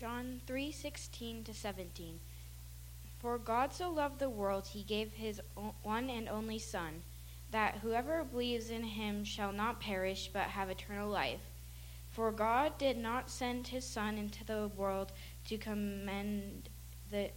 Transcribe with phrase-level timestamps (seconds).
[0.00, 2.20] John 3:16 to 17.
[3.18, 5.40] For God so loved the world he gave his
[5.82, 7.02] one and only son
[7.50, 11.40] that whoever believes in him shall not perish but have eternal life.
[12.12, 15.10] For God did not send his son into the world
[15.46, 16.68] to commend
[17.10, 17.32] the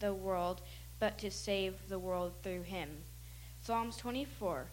[0.00, 0.60] the world
[0.98, 3.04] but to save the world through him.
[3.62, 4.66] Psalms 24.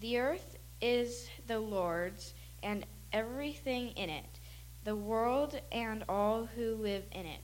[0.00, 4.40] The earth is the Lord's and everything in it,
[4.84, 7.40] the world and all who live in it.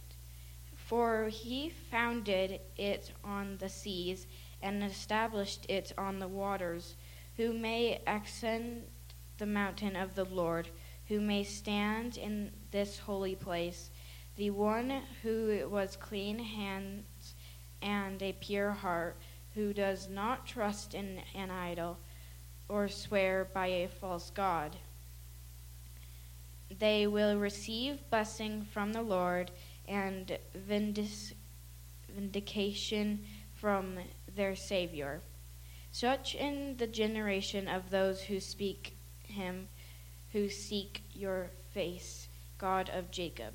[0.74, 4.26] For he founded it on the seas
[4.62, 6.94] and established it on the waters.
[7.36, 8.84] Who may ascend
[9.38, 10.68] the mountain of the Lord?
[11.08, 13.90] Who may stand in this holy place?
[14.36, 17.34] The one who was clean hands
[17.82, 19.16] and a pure heart,
[19.54, 21.98] who does not trust in an idol
[22.68, 24.76] or swear by a false God
[26.70, 29.50] they will receive blessing from the Lord
[29.86, 31.38] and vindication
[33.54, 33.98] from
[34.34, 35.20] their Savior.
[35.92, 39.68] Such in the generation of those who speak him,
[40.32, 43.54] who seek your face, God of Jacob.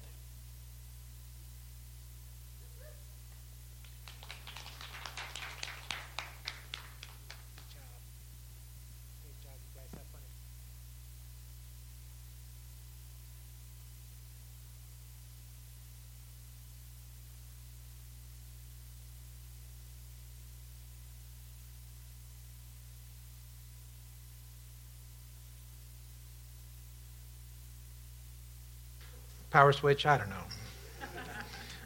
[29.52, 30.06] Power switch?
[30.06, 30.36] I don't know.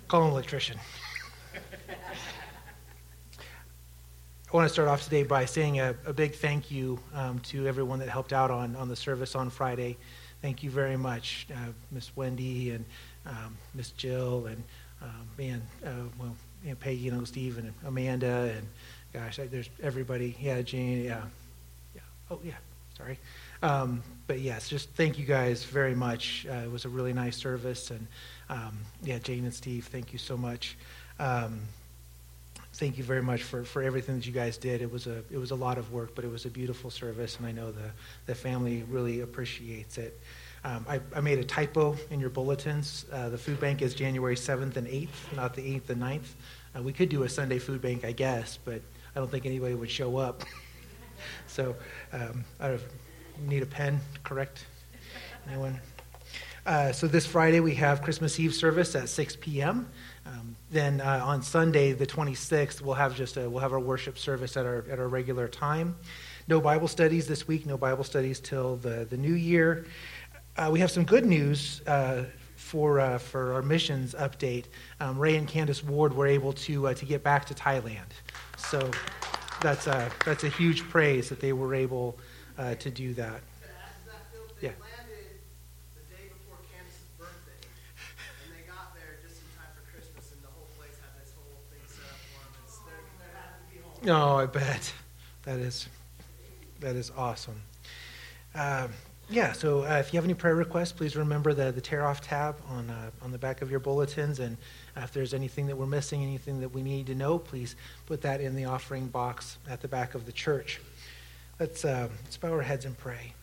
[0.07, 0.77] Call an electrician.
[4.53, 7.65] I want to start off today by saying a, a big thank you um, to
[7.65, 9.97] everyone that helped out on, on the service on Friday.
[10.43, 12.85] Thank you very much, uh, Miss Wendy and
[13.25, 14.61] um, Miss Jill and
[15.01, 16.35] um, man, uh, well,
[16.79, 18.67] Peggy and Steve and Amanda and
[19.13, 20.35] gosh, there's everybody.
[20.39, 21.03] Yeah, Jane.
[21.03, 21.21] Yeah,
[21.95, 22.01] yeah.
[22.29, 22.53] Oh yeah.
[22.97, 23.17] Sorry.
[23.63, 26.45] Um, but yes, just thank you guys very much.
[26.49, 28.07] Uh, it was a really nice service, and
[28.49, 30.77] um, yeah, Jane and Steve, thank you so much.
[31.17, 31.61] Um,
[32.73, 34.81] thank you very much for, for everything that you guys did.
[34.81, 37.37] It was a it was a lot of work, but it was a beautiful service,
[37.37, 37.89] and I know the
[38.25, 40.19] the family really appreciates it.
[40.65, 43.05] Um, I, I, made a typo in your bulletins.
[43.11, 46.27] Uh, the food bank is January 7th and 8th, not the 8th and 9th.
[46.73, 48.81] Uh, we could do a Sunday food bank, I guess, but
[49.13, 50.45] I don't think anybody would show up.
[51.47, 51.75] so
[52.13, 52.81] um, I don't
[53.41, 54.65] need a pen, correct?
[55.47, 55.79] Anyone?
[56.65, 59.89] Uh, so this Friday we have Christmas Eve service at 6 p.m.
[60.25, 64.17] Um, then uh, on Sunday, the 26th, we'll have just a, we'll have our worship
[64.17, 65.97] service at our at our regular time.
[66.47, 67.65] No Bible studies this week.
[67.65, 69.85] No Bible studies till the the new year.
[70.55, 72.23] Uh, we have some good news uh,
[72.55, 74.65] for uh, for our missions update.
[75.01, 78.07] Um, Ray and Candace Ward were able to uh, to get back to Thailand,
[78.57, 78.89] so
[79.61, 82.17] that's a that's a huge praise that they were able
[82.57, 83.41] uh, to do that.
[84.61, 84.71] Yeah.
[94.05, 94.93] No, I bet
[95.43, 95.87] that is
[96.81, 97.61] that is awesome.
[98.53, 98.89] Um,
[99.29, 102.21] yeah, so uh, if you have any prayer requests, please remember the, the tear off
[102.21, 104.39] tab on, uh, on the back of your bulletins.
[104.39, 104.57] And
[104.97, 107.75] if there's anything that we're missing, anything that we need to know, please
[108.05, 110.81] put that in the offering box at the back of the church.
[111.59, 113.33] Let's, uh, let's bow our heads and pray.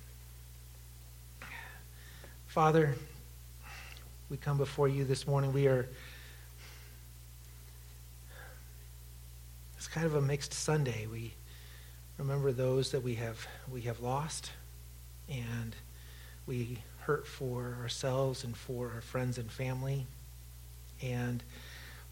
[2.48, 2.96] Father,
[4.28, 5.52] we come before you this morning.
[5.52, 5.88] We are.
[9.76, 11.06] It's kind of a mixed Sunday.
[11.06, 11.34] We
[12.18, 14.50] remember those that we have we have lost,
[15.28, 15.76] and
[16.48, 20.04] we hurt for ourselves and for our friends and family,
[21.00, 21.44] and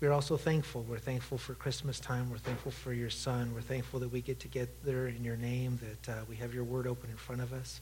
[0.01, 0.85] we're also thankful.
[0.89, 2.31] We're thankful for Christmas time.
[2.31, 3.53] We're thankful for your son.
[3.53, 6.55] We're thankful that we get to get there in your name, that uh, we have
[6.55, 7.81] your word open in front of us.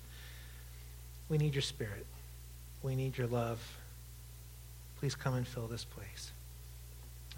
[1.29, 2.07] We need your spirit.
[2.83, 3.61] We need your love.
[4.99, 6.31] Please come and fill this place.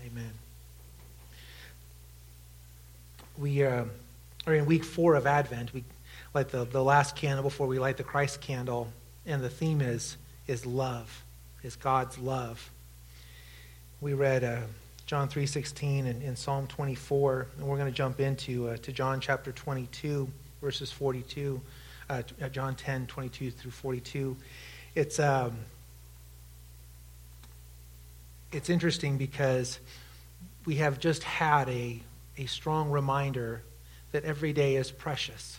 [0.06, 0.30] Amen.
[3.36, 3.84] We uh,
[4.46, 5.74] are in week four of Advent.
[5.74, 5.82] We
[6.34, 8.92] light the, the last candle before we light the Christ candle,
[9.26, 10.16] and the theme is,
[10.46, 11.24] is love,
[11.64, 12.70] is God's love
[14.00, 14.60] we read uh,
[15.06, 19.50] John 3.16 and, Psalm 24, and we're going to jump into uh, to John chapter
[19.50, 20.28] 22,
[20.60, 21.60] verses 42,
[22.08, 24.36] uh, uh, John 10, 22 through 42.
[24.94, 25.56] It's, um,
[28.52, 29.80] it's interesting because
[30.64, 32.00] we have just had a,
[32.36, 33.62] a strong reminder
[34.12, 35.58] that every day is precious,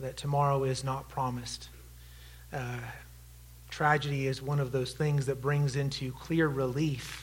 [0.00, 1.68] that tomorrow is not promised.
[2.52, 2.78] Uh,
[3.70, 7.21] tragedy is one of those things that brings into clear relief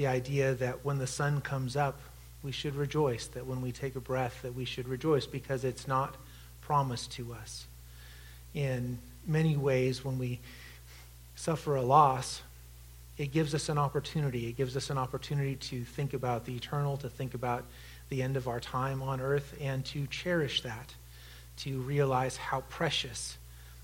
[0.00, 2.00] the idea that when the sun comes up,
[2.42, 5.86] we should rejoice, that when we take a breath, that we should rejoice because it's
[5.86, 6.16] not
[6.62, 7.66] promised to us.
[8.54, 10.40] In many ways, when we
[11.36, 12.40] suffer a loss,
[13.18, 14.46] it gives us an opportunity.
[14.46, 17.64] It gives us an opportunity to think about the eternal, to think about
[18.08, 20.94] the end of our time on earth, and to cherish that,
[21.58, 23.36] to realize how precious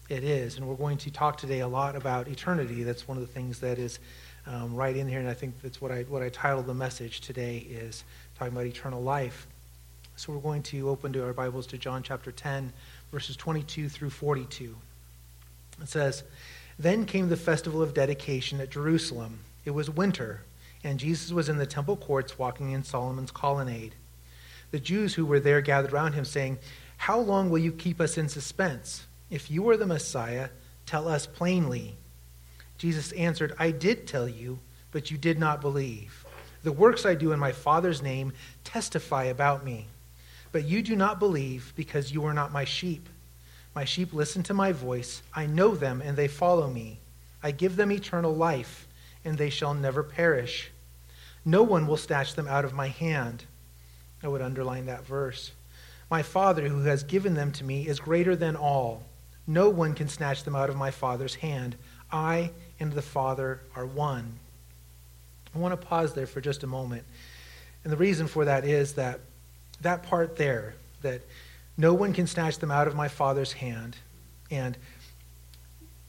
[0.08, 0.56] it is.
[0.56, 2.84] And we're going to talk today a lot about eternity.
[2.84, 3.98] That's one of the things that is
[4.46, 7.20] um, right in here, and I think that's what I, what I titled the message
[7.20, 8.04] today is
[8.38, 9.46] talking about eternal life.
[10.16, 12.72] So we're going to open to our Bibles to John chapter 10,
[13.12, 14.76] verses 22 through 42.
[15.82, 16.22] It says,
[16.78, 19.40] then came the festival of dedication at Jerusalem.
[19.64, 20.42] It was winter,
[20.84, 23.94] and Jesus was in the temple courts walking in Solomon's colonnade.
[24.70, 26.58] The Jews who were there gathered round him, saying,
[26.98, 29.06] How long will you keep us in suspense?
[29.30, 30.50] If you are the Messiah,
[30.84, 31.96] tell us plainly.
[32.78, 34.58] Jesus answered, I did tell you,
[34.90, 36.24] but you did not believe.
[36.62, 38.32] The works I do in my Father's name
[38.64, 39.86] testify about me.
[40.52, 43.08] But you do not believe because you are not my sheep.
[43.74, 45.22] My sheep listen to my voice.
[45.34, 46.98] I know them, and they follow me.
[47.42, 48.86] I give them eternal life,
[49.24, 50.70] and they shall never perish.
[51.44, 53.44] No one will snatch them out of my hand.
[54.22, 55.52] I would underline that verse.
[56.10, 59.04] My Father, who has given them to me, is greater than all.
[59.46, 61.76] No one can snatch them out of my Father's hand.
[62.10, 62.50] I
[62.80, 64.38] and the Father are one.
[65.54, 67.04] I want to pause there for just a moment.
[67.84, 69.20] And the reason for that is that
[69.80, 71.22] that part there, that
[71.76, 73.96] no one can snatch them out of my Father's hand,
[74.50, 74.76] and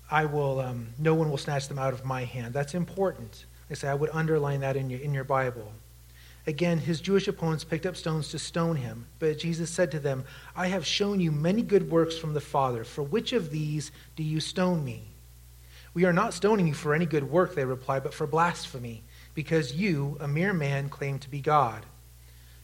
[0.09, 0.59] I will.
[0.59, 2.53] Um, no one will snatch them out of my hand.
[2.53, 3.45] That's important.
[3.69, 5.71] I say I would underline that in your in your Bible.
[6.45, 10.23] Again, his Jewish opponents picked up stones to stone him, but Jesus said to them,
[10.55, 12.85] "I have shown you many good works from the Father.
[12.85, 15.09] For which of these do you stone me?"
[15.97, 19.03] We are not stoning you for any good work, they replied, but for blasphemy,
[19.33, 21.87] because you, a mere man, claim to be God.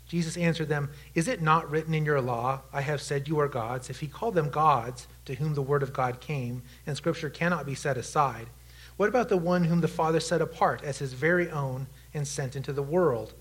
[0.07, 3.47] Jesus answered them, Is it not written in your law, I have said you are
[3.47, 3.89] gods?
[3.89, 7.65] If he called them gods, to whom the word of God came, and scripture cannot
[7.65, 8.50] be set aside,
[8.97, 12.56] what about the one whom the Father set apart as his very own and sent
[12.56, 13.33] into the world?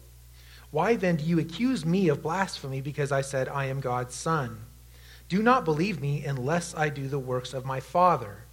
[0.70, 4.58] Why then do you accuse me of blasphemy because I said I am God's Son?
[5.28, 8.44] Do not believe me unless I do the works of my Father.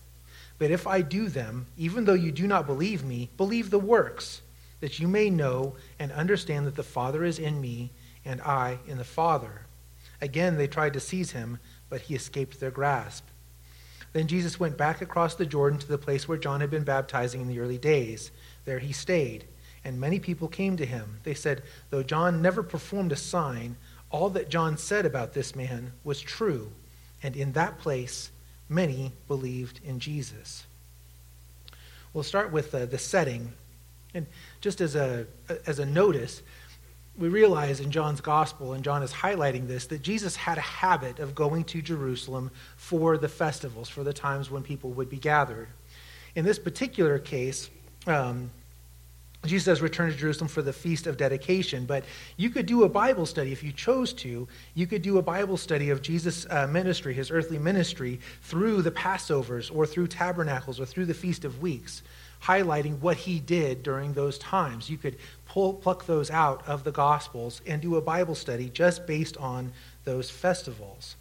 [0.60, 4.42] But if I do them, even though you do not believe me, believe the works,
[4.82, 7.92] that you may know and understand that the Father is in me
[8.26, 9.62] and I in the Father.
[10.22, 11.60] Again, they tried to seize him,
[11.90, 13.26] but he escaped their grasp.
[14.12, 17.42] Then Jesus went back across the Jordan to the place where John had been baptizing
[17.42, 18.32] in the early days.
[18.66, 19.46] There he stayed,
[19.84, 21.20] and many people came to him.
[21.24, 23.78] They said, Though John never performed a sign,
[24.10, 26.72] all that John said about this man was true,
[27.22, 28.32] and in that place
[28.70, 30.66] many believed in Jesus.
[32.14, 33.52] We'll start with uh, the setting.
[34.14, 34.26] And
[34.62, 35.28] just as a,
[35.66, 36.42] as a notice,
[37.18, 41.20] we realize in John's gospel, and John is highlighting this, that Jesus had a habit
[41.20, 45.68] of going to Jerusalem for the festivals, for the times when people would be gathered.
[46.36, 47.70] In this particular case,
[48.08, 48.52] um,
[49.46, 52.04] Jesus says return to Jerusalem for the feast of dedication, but
[52.36, 54.48] you could do a Bible study if you chose to.
[54.74, 58.92] You could do a Bible study of Jesus' uh, ministry, his earthly ministry, through the
[58.92, 62.04] Passovers or through tabernacles or through the Feast of Weeks,
[62.44, 64.90] highlighting what he did during those times.
[64.90, 65.16] You could
[65.46, 69.72] pull, pluck those out of the Gospels and do a Bible study just based on
[70.04, 71.16] those festivals.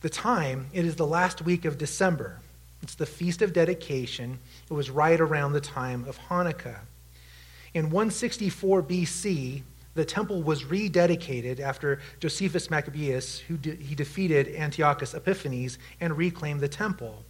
[0.00, 2.40] The time, it is the last week of December.
[2.86, 4.38] It's the Feast of Dedication.
[4.70, 6.82] It was right around the time of Hanukkah.
[7.74, 9.64] In 164 BC,
[9.94, 16.60] the temple was rededicated after Josephus Maccabeus, who de- he defeated Antiochus Epiphanes and reclaimed
[16.60, 17.24] the temple.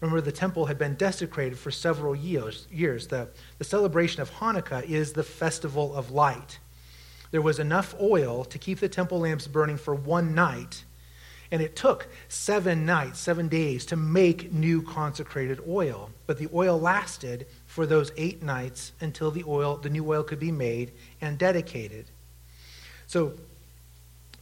[0.00, 2.66] Remember, the temple had been desecrated for several years.
[2.72, 3.08] years.
[3.08, 6.58] The, the celebration of Hanukkah is the festival of light.
[7.32, 10.84] There was enough oil to keep the temple lamps burning for one night,
[11.50, 16.10] and it took seven nights, seven days to make new consecrated oil.
[16.26, 20.40] But the oil lasted for those eight nights until the oil, the new oil could
[20.40, 22.06] be made and dedicated.
[23.06, 23.34] So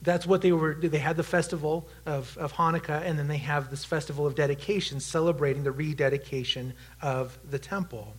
[0.04, 3.70] that's what they were they had the festival of, of hanukkah and then they have
[3.70, 8.14] this festival of dedication celebrating the rededication of the temple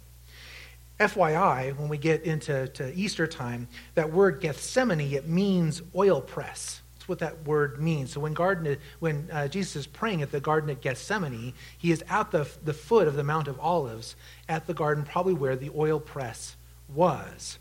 [0.99, 7.09] fyi when we get into easter time that word gethsemane it means oil press that's
[7.09, 10.71] what that word means so when garden when uh, jesus is praying at the garden
[10.71, 14.15] at gethsemane he is at the, the foot of the mount of olives
[14.49, 16.55] at the garden probably where the oil press
[16.93, 17.59] was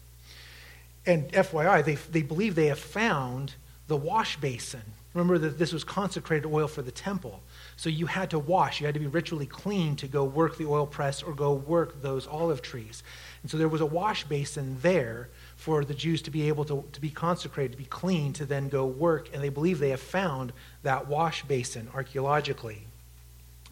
[1.04, 3.54] and fyi they, they believe they have found
[3.86, 4.82] the wash basin
[5.14, 7.40] Remember that this was consecrated oil for the temple.
[7.76, 8.80] So you had to wash.
[8.80, 12.02] You had to be ritually clean to go work the oil press or go work
[12.02, 13.04] those olive trees.
[13.42, 16.84] And so there was a wash basin there for the Jews to be able to,
[16.92, 19.30] to be consecrated, to be clean, to then go work.
[19.32, 22.86] And they believe they have found that wash basin archaeologically.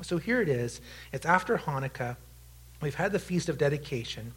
[0.03, 0.81] So here it is.
[1.13, 2.17] It's after Hanukkah.
[2.81, 4.33] We've had the Feast of Dedication.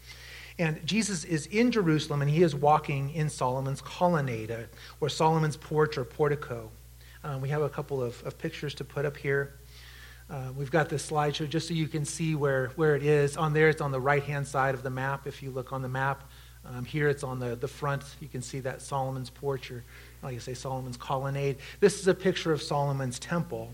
[0.57, 4.59] And Jesus is in Jerusalem and he is walking in Solomon's colonnade, uh,
[5.01, 6.69] or Solomon's porch or portico.
[7.23, 9.55] Um, we have a couple of, of, pictures to put up here.
[10.29, 13.35] Uh, we've got this slideshow just so you can see where, where it is.
[13.35, 15.27] On there, it's on the right hand side of the map.
[15.27, 16.29] If you look on the map,
[16.73, 18.03] um, here it's on the, the front.
[18.19, 19.83] You can see that Solomon's porch, or
[20.23, 21.57] like I say, Solomon's colonnade.
[21.79, 23.71] This is a picture of Solomon's temple.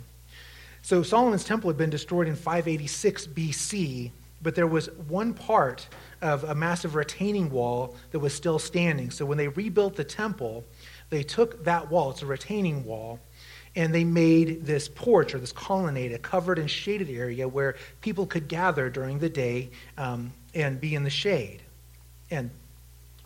[0.82, 5.88] So Solomon's temple had been destroyed in 586 BC, but there was one part
[6.22, 9.12] of a massive retaining wall that was still standing.
[9.12, 10.64] So when they rebuilt the temple,
[11.10, 13.20] they took that wall, it's a retaining wall,
[13.76, 18.26] and they made this porch or this colonnade, a covered and shaded area where people
[18.26, 21.62] could gather during the day um, and be in the shade.
[22.32, 22.50] And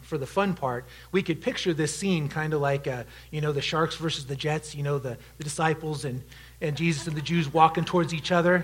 [0.05, 3.51] for the fun part, we could picture this scene kind of like, uh, you know,
[3.51, 6.23] the Sharks versus the Jets, you know, the, the disciples and,
[6.61, 8.63] and Jesus and the Jews walking towards each other,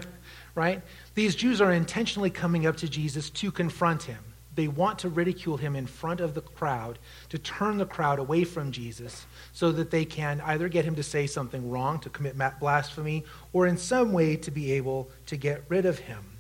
[0.55, 0.81] right?
[1.15, 4.24] These Jews are intentionally coming up to Jesus to confront him.
[4.53, 8.43] They want to ridicule him in front of the crowd, to turn the crowd away
[8.43, 12.38] from Jesus, so that they can either get him to say something wrong, to commit
[12.60, 16.31] blasphemy, or in some way to be able to get rid of him.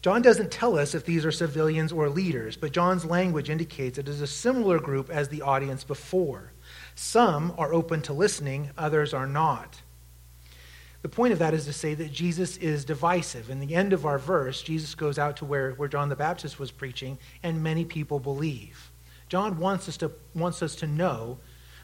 [0.00, 4.08] John doesn't tell us if these are civilians or leaders, but John's language indicates it
[4.08, 6.52] is a similar group as the audience before.
[6.94, 9.82] Some are open to listening, others are not.
[11.02, 13.50] The point of that is to say that Jesus is divisive.
[13.50, 16.58] In the end of our verse, Jesus goes out to where, where John the Baptist
[16.58, 18.90] was preaching, and many people believe.
[19.28, 21.38] John wants us, to, wants us to know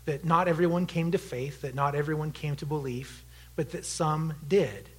[0.05, 3.25] that not everyone came to faith, that not everyone came to belief,
[3.57, 4.91] but that some did.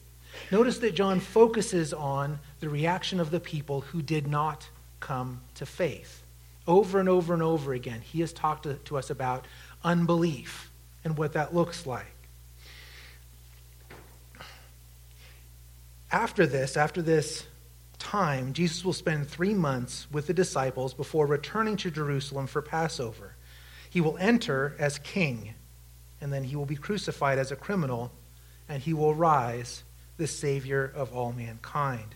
[0.52, 4.68] Notice that John focuses on the reaction of the people who did not
[5.00, 6.24] come to faith.
[6.66, 9.46] Over and over and over again, he has talked to, to us about
[9.84, 10.72] unbelief
[11.04, 12.16] and what that looks like.
[16.12, 17.46] After this, after this
[18.00, 23.36] time, Jesus will spend three months with the disciples before returning to Jerusalem for Passover.
[23.92, 25.54] He will enter as king,
[26.20, 28.12] and then he will be crucified as a criminal,
[28.68, 29.84] and he will rise
[30.18, 32.16] the Savior of all mankind.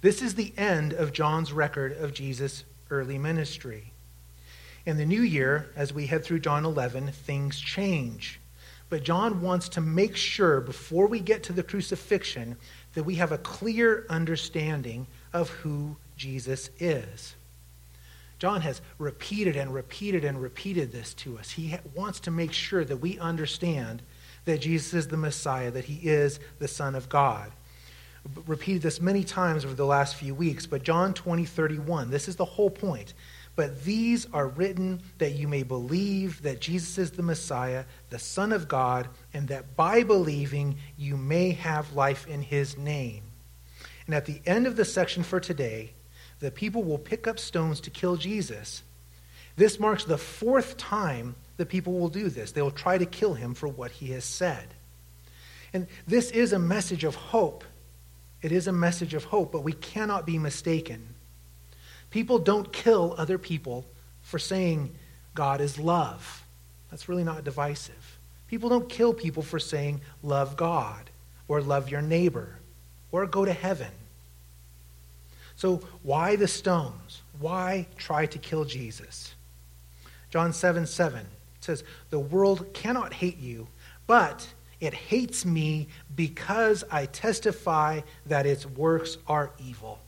[0.00, 3.92] This is the end of John's record of Jesus' early ministry.
[4.84, 8.38] In the new year, as we head through John 11, things change.
[8.88, 12.56] But John wants to make sure before we get to the crucifixion
[12.94, 17.34] that we have a clear understanding of who Jesus is.
[18.38, 21.50] John has repeated and repeated and repeated this to us.
[21.50, 24.02] He wants to make sure that we understand
[24.44, 27.50] that Jesus is the Messiah, that he is the Son of God.
[28.46, 32.36] Repeated this many times over the last few weeks, but John 20, 31, this is
[32.36, 33.14] the whole point.
[33.56, 38.52] But these are written that you may believe that Jesus is the Messiah, the Son
[38.52, 43.22] of God, and that by believing you may have life in his name.
[44.06, 45.92] And at the end of the section for today,
[46.38, 48.82] the people will pick up stones to kill Jesus.
[49.56, 52.52] This marks the fourth time the people will do this.
[52.52, 54.74] They will try to kill him for what he has said.
[55.72, 57.64] And this is a message of hope.
[58.42, 61.14] It is a message of hope, but we cannot be mistaken.
[62.10, 63.86] People don't kill other people
[64.22, 64.94] for saying
[65.34, 66.44] God is love.
[66.90, 68.18] That's really not divisive.
[68.48, 71.10] People don't kill people for saying love God
[71.48, 72.58] or love your neighbor
[73.10, 73.90] or go to heaven.
[75.56, 77.22] So, why the stones?
[77.38, 79.34] Why try to kill Jesus?
[80.30, 81.26] John 7 7
[81.60, 83.68] says, The world cannot hate you,
[84.06, 84.46] but
[84.80, 90.00] it hates me because I testify that its works are evil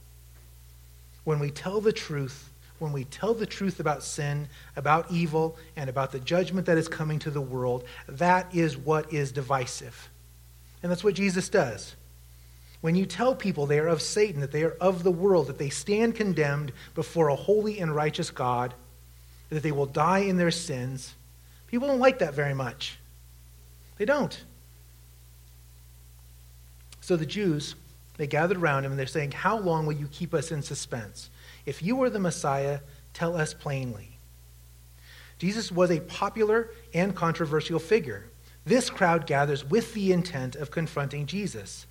[1.28, 2.48] when we tell the truth,
[2.78, 6.88] when we tell the truth about sin, about evil, and about the judgment that is
[6.88, 10.08] coming to the world, that is what is divisive.
[10.82, 11.96] And that's what Jesus does.
[12.80, 15.58] When you tell people they are of Satan, that they are of the world, that
[15.58, 18.72] they stand condemned before a holy and righteous God,
[19.50, 21.14] that they will die in their sins,
[21.66, 22.98] people don't like that very much.
[23.98, 24.42] They don't.
[27.08, 27.74] So the Jews
[28.18, 31.30] they gathered around him and they're saying, How long will you keep us in suspense?
[31.64, 32.80] If you are the Messiah,
[33.14, 34.18] tell us plainly.
[35.38, 38.28] Jesus was a popular and controversial figure.
[38.66, 41.86] This crowd gathers with the intent of confronting Jesus.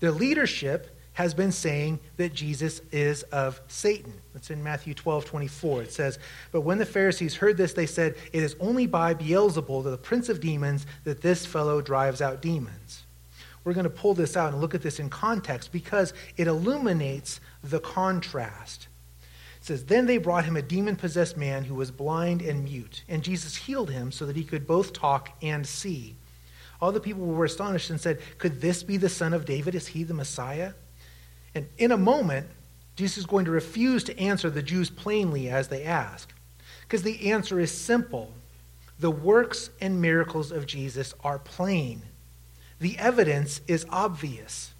[0.00, 4.12] The leadership has been saying that Jesus is of Satan.
[4.34, 5.84] That's in Matthew 12, 24.
[5.84, 6.18] It says,
[6.52, 10.28] But when the Pharisees heard this, they said, It is only by Beelzebul, the prince
[10.28, 13.04] of demons, that this fellow drives out demons.
[13.64, 17.40] We're going to pull this out and look at this in context because it illuminates
[17.62, 18.88] the contrast.
[19.60, 23.04] It says, Then they brought him a demon possessed man who was blind and mute,
[23.08, 26.16] and Jesus healed him so that he could both talk and see.
[26.80, 29.74] All the people were astonished and said, Could this be the son of David?
[29.74, 30.72] Is he the Messiah?
[31.54, 32.46] And in a moment,
[32.96, 36.32] Jesus is going to refuse to answer the Jews plainly as they ask.
[36.82, 38.32] Because the answer is simple
[38.98, 42.02] the works and miracles of Jesus are plain,
[42.80, 44.72] the evidence is obvious.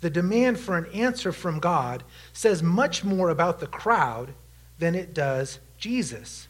[0.00, 4.34] The demand for an answer from God says much more about the crowd
[4.78, 6.48] than it does Jesus.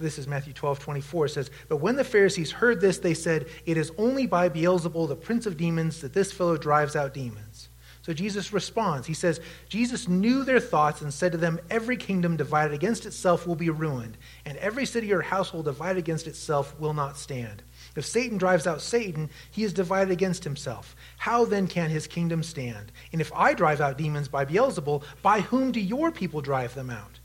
[0.00, 1.26] This is Matthew 12, 24.
[1.26, 5.08] It says, But when the Pharisees heard this, they said, It is only by Beelzebul,
[5.08, 7.68] the prince of demons, that this fellow drives out demons.
[8.02, 9.06] So Jesus responds.
[9.06, 13.46] He says, Jesus knew their thoughts and said to them, Every kingdom divided against itself
[13.46, 17.62] will be ruined, and every city or household divided against itself will not stand.
[17.98, 20.94] If Satan drives out Satan, he is divided against himself.
[21.18, 22.92] How then can his kingdom stand?
[23.12, 26.90] And if I drive out demons by Beelzebul, by whom do your people drive them
[26.90, 27.18] out?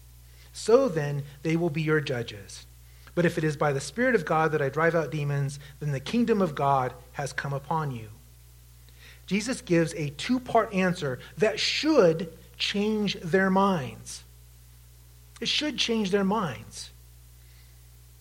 [0.51, 2.65] So then they will be your judges.
[3.13, 5.91] But if it is by the Spirit of God that I drive out demons, then
[5.91, 8.09] the kingdom of God has come upon you.
[9.27, 14.23] Jesus gives a two part answer that should change their minds.
[15.39, 16.92] It should change their minds.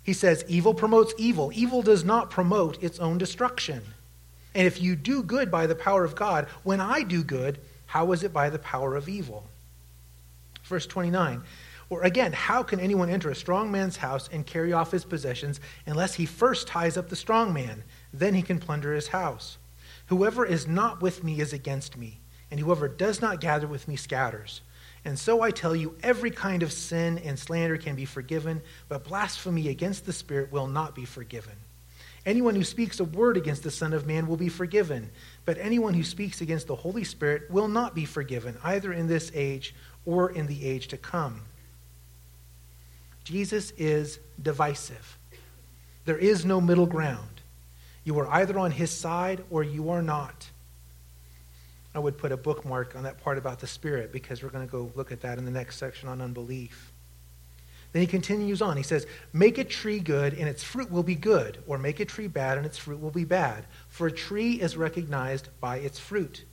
[0.03, 1.53] He says, Evil promotes evil.
[1.55, 3.83] Evil does not promote its own destruction.
[4.55, 8.13] And if you do good by the power of God, when I do good, how
[8.13, 9.47] is it by the power of evil?
[10.65, 11.43] Verse 29.
[11.91, 15.61] Or again, how can anyone enter a strong man's house and carry off his possessions
[15.85, 17.85] unless he first ties up the strong man?
[18.13, 19.59] Then he can plunder his house.
[20.07, 23.97] Whoever is not with me is against me, and whoever does not gather with me
[23.97, 24.63] scatters.
[25.05, 29.05] And so I tell you, every kind of sin and slander can be forgiven, but
[29.05, 31.55] blasphemy against the Spirit will not be forgiven.
[32.25, 35.11] Anyone who speaks a word against the Son of Man will be forgiven,
[35.45, 39.33] but anyone who speaks against the Holy Spirit will not be forgiven, either in this
[39.35, 39.75] age
[40.07, 41.41] or in the age to come.
[43.25, 45.19] Jesus is divisive.
[46.05, 47.41] There is no middle ground.
[48.05, 50.42] You are either on his side or you are not.
[51.95, 54.71] I would put a bookmark on that part about the Spirit because we're going to
[54.71, 56.93] go look at that in the next section on unbelief.
[57.93, 58.79] Then he continues on.
[58.79, 62.07] He says, Make a tree good, and its fruit will be good, or make a
[62.07, 63.67] tree bad, and its fruit will be bad.
[63.89, 66.45] For a tree is recognized by its fruit.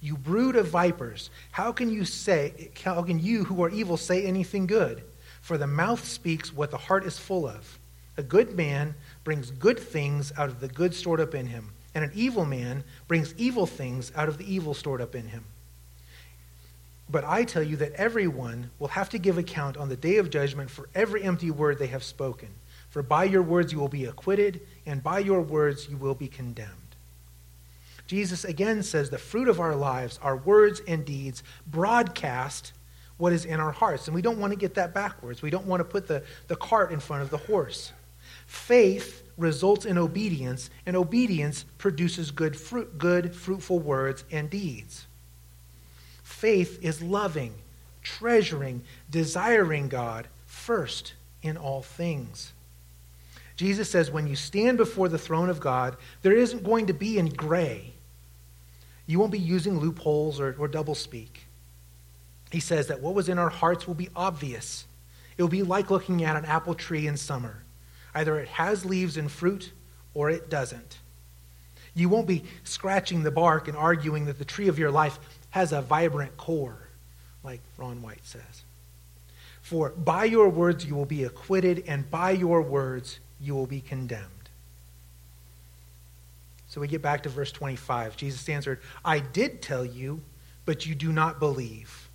[0.00, 4.24] You brood of vipers, how can you say, how can you who are evil say
[4.24, 5.02] anything good?
[5.40, 7.78] For the mouth speaks what the heart is full of.
[8.16, 12.04] A good man brings good things out of the good stored up in him, and
[12.04, 15.44] an evil man brings evil things out of the evil stored up in him.
[17.08, 20.30] But I tell you that everyone will have to give account on the day of
[20.30, 22.48] judgment for every empty word they have spoken.
[22.88, 26.28] For by your words you will be acquitted, and by your words you will be
[26.28, 26.70] condemned.
[28.06, 32.72] Jesus again says the fruit of our lives, our words and deeds, broadcast
[33.16, 34.06] what is in our hearts.
[34.06, 35.42] And we don't want to get that backwards.
[35.42, 37.92] We don't want to put the, the cart in front of the horse.
[38.46, 42.56] Faith results in obedience, and obedience produces good,
[42.98, 45.06] good fruitful words and deeds.
[46.22, 47.54] Faith is loving,
[48.02, 52.52] treasuring, desiring God first in all things.
[53.56, 57.18] Jesus says when you stand before the throne of God, there isn't going to be
[57.18, 57.92] any gray.
[59.06, 61.28] You won't be using loopholes or, or doublespeak.
[62.50, 64.86] He says that what was in our hearts will be obvious.
[65.36, 67.63] It will be like looking at an apple tree in summer.
[68.14, 69.72] Either it has leaves and fruit
[70.14, 70.98] or it doesn't.
[71.94, 75.18] You won't be scratching the bark and arguing that the tree of your life
[75.50, 76.88] has a vibrant core,
[77.42, 78.62] like Ron White says.
[79.62, 83.80] For by your words you will be acquitted, and by your words you will be
[83.80, 84.28] condemned.
[86.68, 88.16] So we get back to verse 25.
[88.16, 90.20] Jesus answered, I did tell you,
[90.66, 92.08] but you do not believe.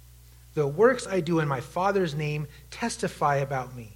[0.53, 3.93] The works I do in my Father's name testify about me.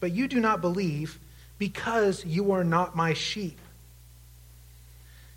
[0.00, 1.18] But you do not believe
[1.58, 3.58] because you are not my sheep.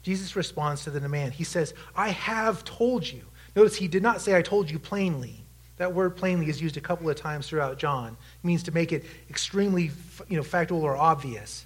[0.03, 1.33] Jesus responds to the demand.
[1.33, 3.21] He says, I have told you.
[3.55, 5.43] Notice he did not say, I told you plainly.
[5.77, 8.15] That word plainly is used a couple of times throughout John.
[8.43, 9.91] It means to make it extremely
[10.27, 11.65] you know, factual or obvious.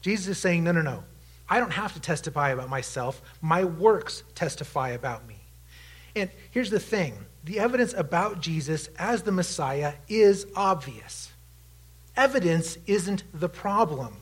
[0.00, 1.04] Jesus is saying, no, no, no.
[1.48, 3.22] I don't have to testify about myself.
[3.40, 5.36] My works testify about me.
[6.14, 7.14] And here's the thing
[7.44, 11.27] the evidence about Jesus as the Messiah is obvious.
[12.18, 14.16] Evidence isn't the problem.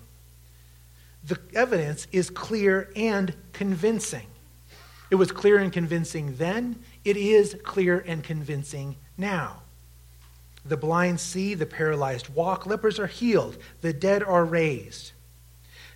[1.25, 4.27] The evidence is clear and convincing.
[5.11, 6.79] It was clear and convincing then.
[7.07, 9.63] It is clear and convincing now.
[10.63, 15.13] The blind see, the paralyzed walk, lepers are healed, the dead are raised.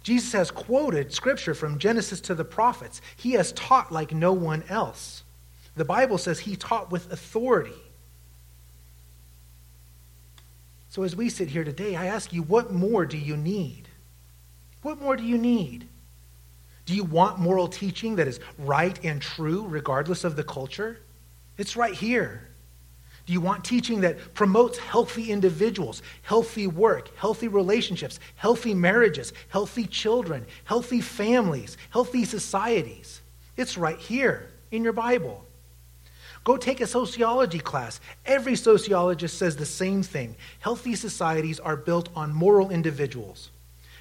[0.03, 3.03] Jesus has quoted scripture from Genesis to the prophets.
[3.15, 5.23] He has taught like no one else.
[5.77, 7.90] The Bible says he taught with authority.
[10.91, 13.85] So as we sit here today, I ask you, what more do you need?
[14.83, 15.87] What more do you need?
[16.85, 20.99] Do you want moral teaching that is right and true regardless of the culture?
[21.59, 22.49] It's right here.
[23.25, 29.87] Do you want teaching that promotes healthy individuals, healthy work, healthy relationships, healthy marriages, healthy
[29.87, 33.21] children, healthy families, healthy societies?
[33.57, 35.45] It's right here in your Bible.
[36.45, 38.01] Go take a sociology class.
[38.25, 40.37] Every sociologist says the same thing.
[40.61, 43.51] Healthy societies are built on moral individuals.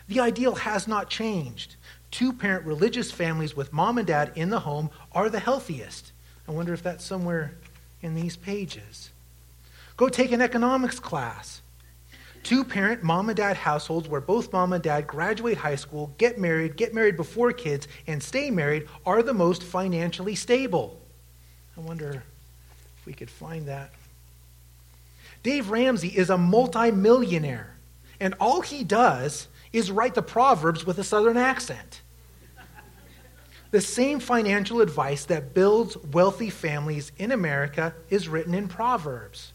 [0.08, 1.75] The ideal has not changed.
[2.12, 6.12] Two parent religious families with mom and dad in the home are the healthiest.
[6.47, 7.54] I wonder if that's somewhere
[8.02, 9.12] in these pages.
[9.97, 11.62] Go take an economics class.
[12.41, 16.39] Two parent mom and dad households where both mom and dad graduate high school, get
[16.39, 20.97] married, get married before kids, and stay married are the most financially stable.
[21.80, 22.24] I wonder
[22.98, 23.92] if we could find that.
[25.44, 27.74] Dave Ramsey is a multimillionaire,
[28.20, 32.02] and all he does is write the Proverbs with a southern accent.
[33.72, 39.54] The same financial advice that builds wealthy families in America is written in Proverbs.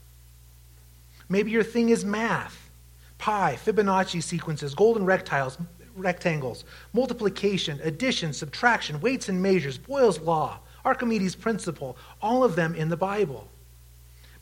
[1.28, 2.70] Maybe your thing is math,
[3.18, 5.58] pi, Fibonacci sequences, golden rectiles,
[5.94, 12.88] rectangles, multiplication, addition, subtraction, weights and measures, Boyle's law, Archimedes' principle, all of them in
[12.88, 13.48] the Bible.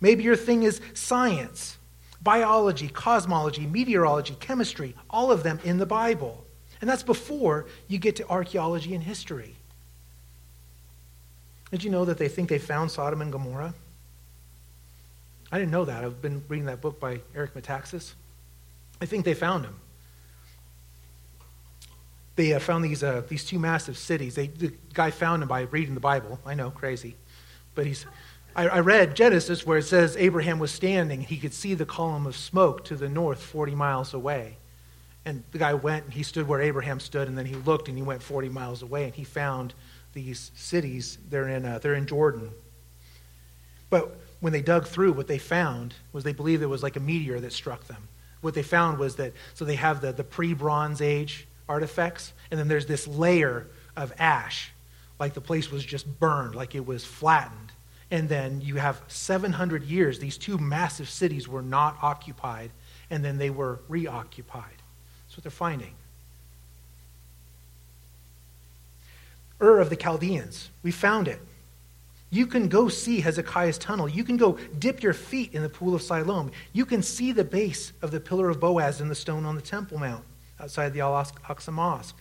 [0.00, 1.78] Maybe your thing is science,
[2.22, 6.44] biology, cosmology, meteorology, chemistry, all of them in the Bible.
[6.81, 9.55] And that's before you get to archaeology and history.
[11.70, 13.74] Did you know that they think they found Sodom and Gomorrah?
[15.50, 16.05] I didn't know that.
[16.05, 18.12] I've been reading that book by Eric Metaxas.
[19.00, 19.76] I think they found him.
[22.35, 24.35] They uh, found these, uh, these two massive cities.
[24.35, 26.40] They, the guy found them by reading the Bible.
[26.47, 27.16] I know, crazy.
[27.75, 28.07] But he's,
[28.57, 31.21] I, I read Genesis where it says Abraham was standing.
[31.21, 34.59] He could see the column of smoke to the north 40 miles away.
[35.25, 37.97] And the guy went and he stood where Abraham stood, and then he looked and
[37.97, 39.75] he went 40 miles away and he found
[40.14, 41.18] these cities.
[41.29, 42.51] They're in, uh, they're in Jordan.
[43.88, 47.01] But when they dug through, what they found was they believed it was like a
[47.01, 48.09] meteor that struck them.
[48.40, 52.61] What they found was that, so they have the, the pre Bronze Age artifacts, and
[52.61, 54.70] then there's this layer of ash,
[55.18, 57.72] like the place was just burned, like it was flattened.
[58.11, 62.70] And then you have 700 years, these two massive cities were not occupied,
[63.11, 64.82] and then they were reoccupied.
[65.24, 65.94] That's what they're finding.
[69.61, 71.40] Ur of the Chaldeans, we found it.
[72.30, 74.08] You can go see Hezekiah's tunnel.
[74.08, 76.50] You can go dip your feet in the pool of Siloam.
[76.72, 79.62] You can see the base of the pillar of Boaz and the stone on the
[79.62, 80.24] Temple Mount
[80.62, 82.16] outside the Al Aqsa Mosque.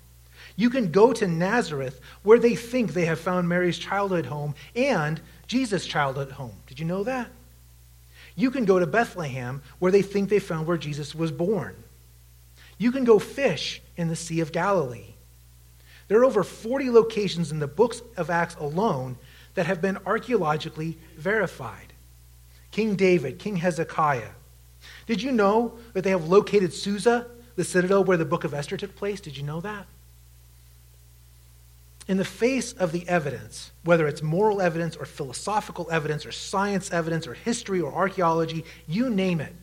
[0.56, 5.22] You can go to Nazareth, where they think they have found Mary's childhood home and
[5.48, 6.56] Jesus' childhood home.
[6.68, 7.30] Did you know that?
[8.36, 11.76] You can go to Bethlehem, where they think they found where Jesus was born.
[12.78, 15.14] You can go fish in the Sea of Galilee.
[16.08, 19.18] There are over 40 locations in the books of Acts alone
[19.54, 21.94] that have been archaeologically verified.
[22.72, 24.32] King David, King Hezekiah.
[25.06, 28.78] Did you know that they have located Susa, the citadel where the book of Esther
[28.78, 29.22] took place?
[29.22, 29.86] Did you know that?
[32.08, 36.92] In the face of the evidence, whether it's moral evidence or philosophical evidence or science
[36.92, 39.54] evidence or history or archaeology, you name it,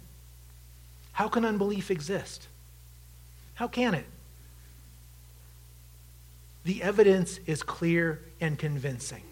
[1.12, 2.46] how can unbelief exist?
[3.55, 4.07] How can it?
[6.64, 9.22] The evidence is clear and convincing.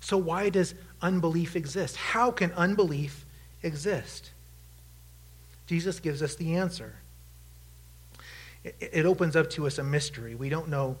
[0.00, 1.96] So, why does unbelief exist?
[1.96, 3.24] How can unbelief
[3.62, 4.30] exist?
[5.66, 6.94] Jesus gives us the answer.
[8.64, 10.34] It opens up to us a mystery.
[10.34, 10.96] We don't know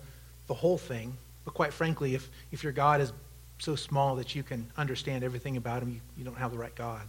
[0.46, 3.12] the whole thing, but quite frankly, if, if your God is
[3.58, 6.74] so small that you can understand everything about him, you, you don't have the right
[6.74, 7.02] God.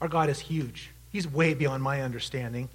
[0.00, 2.68] Our God is huge, He's way beyond my understanding.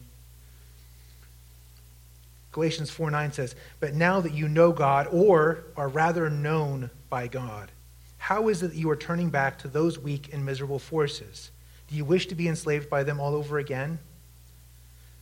[2.52, 7.28] Galatians 4 9 says, But now that you know God, or are rather known by
[7.28, 7.72] God,
[8.18, 11.52] how is it that you are turning back to those weak and miserable forces?
[11.90, 14.00] Do you wish to be enslaved by them all over again?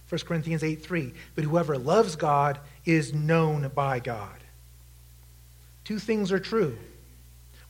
[0.10, 1.14] 1 Corinthians 8 3.
[1.36, 4.38] But whoever loves God is known by God.
[5.84, 6.78] Two things are true.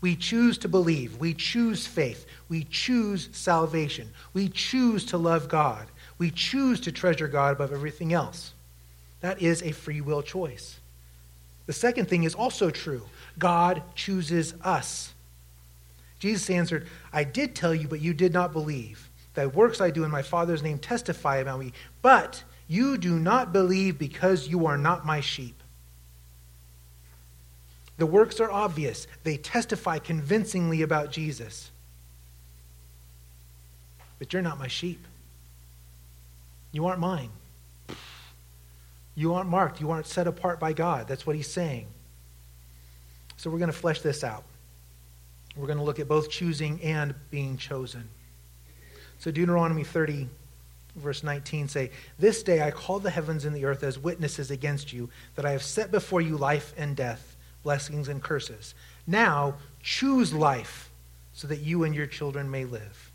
[0.01, 1.17] We choose to believe.
[1.17, 2.25] We choose faith.
[2.49, 4.09] We choose salvation.
[4.33, 5.87] We choose to love God.
[6.17, 8.53] We choose to treasure God above everything else.
[9.21, 10.79] That is a free will choice.
[11.65, 13.03] The second thing is also true
[13.37, 15.13] God chooses us.
[16.19, 19.09] Jesus answered, I did tell you, but you did not believe.
[19.33, 23.53] Thy works I do in my Father's name testify about me, but you do not
[23.53, 25.61] believe because you are not my sheep.
[27.97, 31.71] The works are obvious, they testify convincingly about Jesus.
[34.19, 35.05] But you're not my sheep.
[36.71, 37.29] You aren't mine.
[39.15, 39.81] You aren't marked.
[39.81, 41.07] You aren't set apart by God.
[41.07, 41.87] That's what he's saying.
[43.35, 44.43] So we're going to flesh this out.
[45.57, 48.07] We're going to look at both choosing and being chosen.
[49.19, 50.29] So Deuteronomy 30,
[50.95, 54.93] verse 19 say, This day I call the heavens and the earth as witnesses against
[54.93, 58.75] you, that I have set before you life and death, blessings and curses.
[59.07, 60.91] Now choose life,
[61.33, 63.11] so that you and your children may live.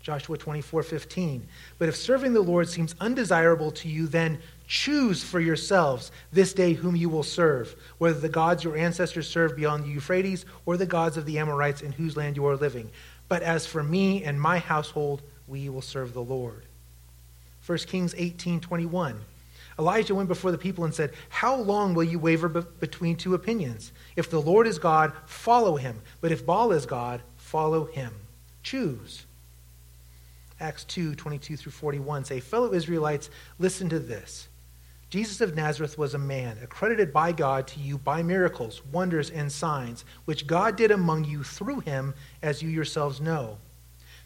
[0.00, 1.46] Joshua 24, 15.
[1.78, 4.38] But if serving the Lord seems undesirable to you, then
[4.68, 9.56] choose for yourselves this day whom you will serve, whether the gods your ancestors served
[9.56, 12.88] beyond the Euphrates or the gods of the Amorites in whose land you are living.
[13.28, 16.62] But as for me and my household, we will serve the Lord.
[17.66, 19.18] 1 Kings 18, 21.
[19.78, 23.34] Elijah went before the people and said, How long will you waver be- between two
[23.34, 23.92] opinions?
[24.16, 26.00] If the Lord is God, follow him.
[26.20, 28.12] But if Baal is God, follow him.
[28.62, 29.24] Choose.
[30.60, 34.47] Acts 2 22 through 41 say, Fellow Israelites, listen to this.
[35.10, 39.50] Jesus of Nazareth was a man, accredited by God to you by miracles, wonders, and
[39.50, 43.56] signs, which God did among you through him, as you yourselves know.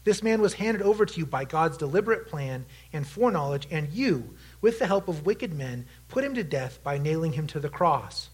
[0.03, 4.35] This man was handed over to you by God's deliberate plan and foreknowledge, and you,
[4.59, 7.69] with the help of wicked men, put him to death by nailing him to the
[7.69, 8.29] cross.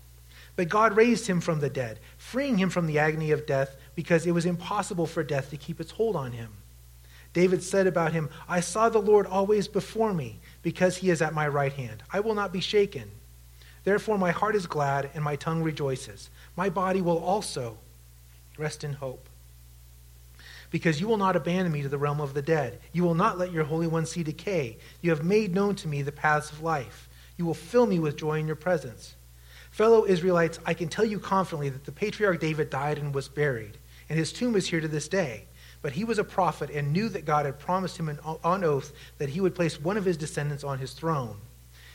[0.55, 4.25] But God raised him from the dead, freeing him from the agony of death, because
[4.25, 6.49] it was impossible for death to keep its hold on him.
[7.31, 11.33] David said about him, I saw the Lord always before me, because he is at
[11.33, 12.03] my right hand.
[12.11, 13.11] I will not be shaken.
[13.83, 16.29] Therefore, my heart is glad and my tongue rejoices.
[16.55, 17.77] My body will also
[18.57, 19.29] rest in hope.
[20.69, 22.79] Because you will not abandon me to the realm of the dead.
[22.91, 24.77] You will not let your Holy One see decay.
[25.01, 27.09] You have made known to me the paths of life.
[27.37, 29.15] You will fill me with joy in your presence.
[29.71, 33.77] Fellow Israelites, I can tell you confidently that the patriarch David died and was buried,
[34.09, 35.45] and his tomb is here to this day.
[35.81, 39.29] But he was a prophet and knew that God had promised him on oath that
[39.29, 41.37] he would place one of his descendants on his throne.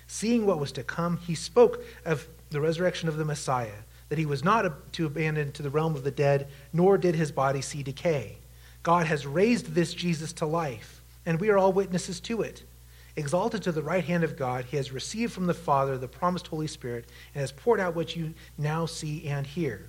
[0.06, 4.26] Seeing what was to come, he spoke of the resurrection of the Messiah, that he
[4.26, 7.82] was not to abandon to the realm of the dead, nor did his body see
[7.82, 8.38] decay.
[8.82, 12.62] God has raised this Jesus to life, and we are all witnesses to it.
[13.16, 16.48] Exalted to the right hand of God, he has received from the Father the promised
[16.48, 19.88] Holy Spirit and has poured out what you now see and hear.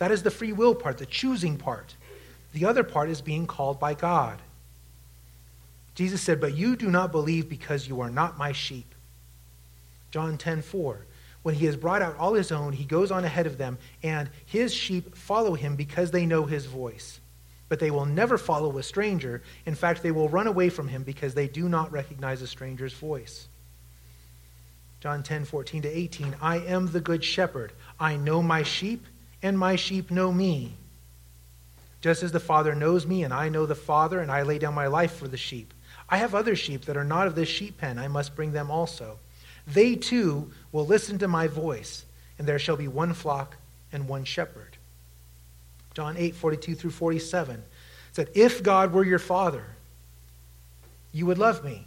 [0.00, 1.94] That is the free will part, the choosing part.
[2.54, 4.40] The other part is being called by God.
[5.94, 8.94] Jesus said, But you do not believe because you are not my sheep.
[10.10, 11.04] John 10 4.
[11.42, 14.30] When he has brought out all his own, he goes on ahead of them, and
[14.46, 17.20] his sheep follow him because they know his voice.
[17.68, 19.42] But they will never follow a stranger.
[19.66, 22.94] In fact, they will run away from him because they do not recognize a stranger's
[22.94, 23.48] voice.
[25.00, 26.36] John 10 14 to 18.
[26.40, 27.74] I am the good shepherd.
[27.98, 29.06] I know my sheep
[29.42, 30.74] and my sheep know me.
[32.00, 34.74] Just as the Father knows me, and I know the Father, and I lay down
[34.74, 35.74] my life for the sheep.
[36.08, 37.98] I have other sheep that are not of this sheep pen.
[37.98, 39.18] I must bring them also.
[39.66, 42.04] They too will listen to my voice,
[42.38, 43.56] and there shall be one flock
[43.92, 44.76] and one shepherd.
[45.94, 47.62] John 8, 42 through 47
[48.12, 49.64] said, If God were your Father,
[51.12, 51.86] you would love me.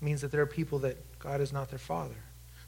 [0.00, 2.16] It means that there are people that God is not their Father.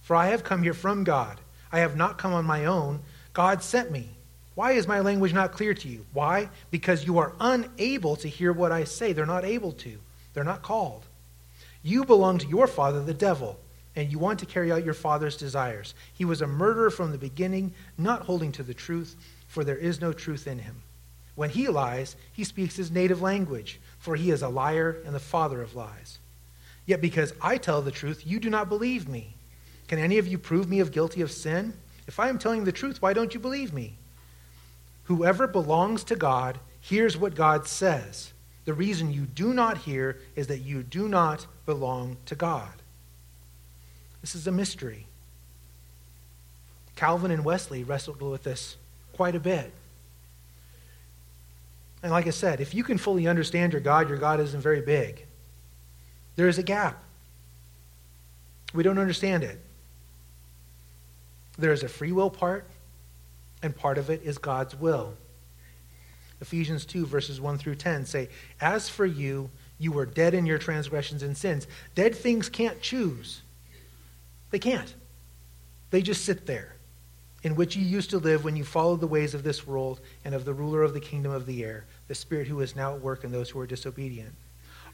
[0.03, 1.41] For I have come here from God.
[1.73, 3.01] I have not come on my own
[3.35, 4.09] God sent me.
[4.55, 6.07] Why is my language not clear to you?
[6.13, 6.49] Why?
[6.71, 9.13] Because you are unable to hear what I say.
[9.13, 9.99] They're not able to,
[10.33, 11.05] they're not called.
[11.83, 13.59] You belong to your father, the devil,
[13.97, 15.95] and you want to carry out your father's desires.
[16.15, 19.17] He was a murderer from the beginning, not holding to the truth,
[19.49, 20.77] for there is no truth in him.
[21.35, 25.21] When he lies, he speaks his native language, for he is a liar and the
[25.21, 26.19] father of lies.
[26.87, 29.35] Yet because I tell the truth, you do not believe me.
[29.89, 31.75] Can any of you prove me of guilty of sin?
[32.07, 33.97] If I am telling the truth, why don't you believe me?
[35.05, 38.33] Whoever belongs to God hears what God says.
[38.65, 42.73] The reason you do not hear is that you do not belong to God.
[44.21, 45.07] This is a mystery.
[46.97, 48.77] Calvin and Wesley wrestled with this
[49.13, 49.73] quite a bit.
[52.03, 54.81] And like I said, if you can fully understand your God, your God isn't very
[54.81, 55.25] big.
[56.37, 57.03] There is a gap.
[58.75, 59.61] We don't understand it.
[61.59, 62.67] There is a free will part,
[63.63, 65.15] and part of it is God's will.
[66.41, 68.29] Ephesians 2, verses 1 through 10 say,
[68.61, 71.67] As for you, you were dead in your transgressions and sins.
[71.95, 73.43] Dead things can't choose.
[74.51, 74.95] They can't.
[75.91, 76.75] They just sit there,
[77.43, 80.35] in which you used to live when you followed the ways of this world and
[80.35, 83.01] of the ruler of the kingdom of the air, the Spirit who is now at
[83.01, 84.35] work in those who are disobedient.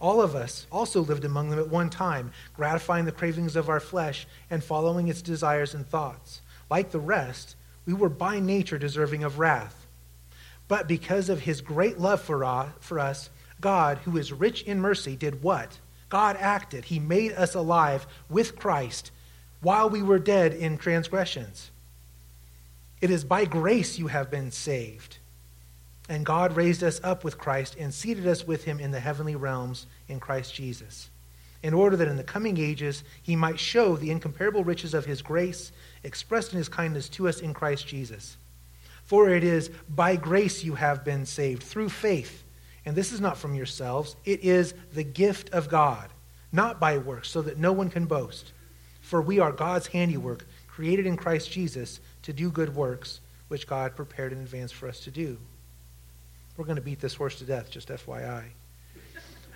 [0.00, 3.80] All of us also lived among them at one time, gratifying the cravings of our
[3.80, 6.40] flesh and following its desires and thoughts.
[6.70, 9.87] Like the rest, we were by nature deserving of wrath.
[10.68, 13.28] But because of his great love uh, for us,
[13.61, 15.78] God, who is rich in mercy, did what?
[16.09, 16.85] God acted.
[16.85, 19.11] He made us alive with Christ
[19.61, 21.70] while we were dead in transgressions.
[23.00, 25.18] It is by grace you have been saved.
[26.09, 29.37] And God raised us up with Christ and seated us with him in the heavenly
[29.37, 31.09] realms in Christ Jesus,
[31.62, 35.22] in order that in the coming ages he might show the incomparable riches of his
[35.22, 35.70] grace
[36.02, 38.36] expressed in his kindness to us in Christ Jesus.
[39.04, 42.44] For it is by grace you have been saved, through faith.
[42.84, 46.08] And this is not from yourselves, it is the gift of God,
[46.52, 48.52] not by works, so that no one can boast.
[49.00, 53.96] For we are God's handiwork, created in Christ Jesus to do good works, which God
[53.96, 55.36] prepared in advance for us to do.
[56.56, 58.44] We're going to beat this horse to death, just FYI.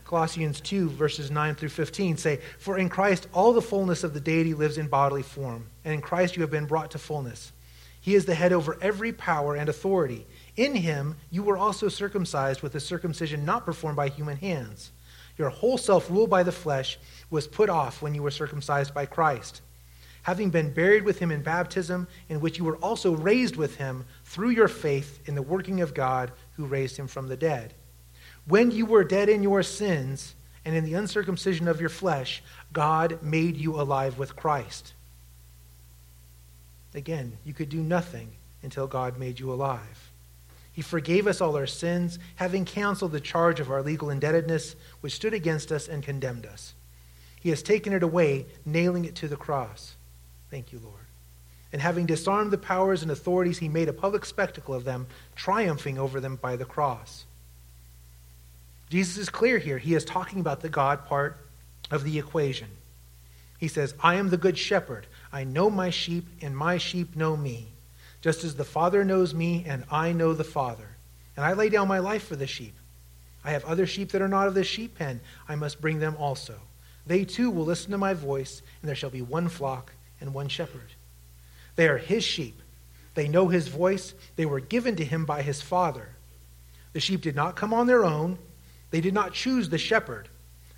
[0.05, 4.21] Colossians 2, verses 9 through 15 say, For in Christ all the fullness of the
[4.21, 7.53] deity lives in bodily form, and in Christ you have been brought to fullness.
[8.01, 10.27] He is the head over every power and authority.
[10.57, 14.93] In him you were also circumcised with a circumcision not performed by human hands.
[15.39, 16.99] Your whole self, ruled by the flesh,
[17.31, 19.63] was put off when you were circumcised by Christ.
[20.25, 24.05] Having been buried with him in baptism, in which you were also raised with him
[24.25, 27.75] through your faith in the working of God who raised him from the dead.
[28.47, 33.23] When you were dead in your sins and in the uncircumcision of your flesh, God
[33.23, 34.93] made you alive with Christ.
[36.95, 40.11] Again, you could do nothing until God made you alive.
[40.73, 45.15] He forgave us all our sins, having canceled the charge of our legal indebtedness, which
[45.15, 46.75] stood against us and condemned us.
[47.41, 49.95] He has taken it away, nailing it to the cross.
[50.51, 50.97] Thank you, Lord.
[51.73, 55.99] And having disarmed the powers and authorities, he made a public spectacle of them, triumphing
[55.99, 57.25] over them by the cross.
[58.95, 59.77] Jesus is clear here.
[59.77, 61.49] He is talking about the God part
[61.91, 62.69] of the equation.
[63.59, 65.09] He says, I am the good shepherd.
[65.33, 67.73] I know my sheep, and my sheep know me,
[68.21, 70.87] just as the Father knows me, and I know the Father.
[71.35, 72.77] And I lay down my life for the sheep.
[73.45, 75.21] I have other sheep that are not of this sheep pen.
[75.49, 76.55] I must bring them also.
[77.05, 80.47] They too will listen to my voice, and there shall be one flock and one
[80.47, 80.93] shepherd.
[81.75, 82.63] They are his sheep.
[83.17, 84.15] They know his voice.
[84.37, 86.11] They were given to him by his Father.
[86.93, 88.39] The sheep did not come on their own.
[88.95, 90.29] They did not choose the shepherd.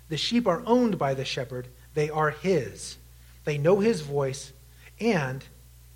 [0.09, 2.97] The sheep are owned by the shepherd, they are his.
[3.43, 4.53] They know his voice,
[4.99, 5.45] and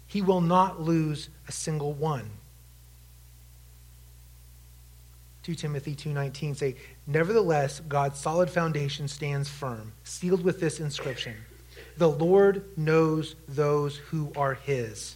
[0.05, 2.29] he will not lose a single one.
[5.41, 6.75] 2 Timothy 2:19 say,
[7.07, 11.37] "Nevertheless, God's solid foundation stands firm, sealed with this inscription:
[11.97, 15.15] The Lord knows those who are his.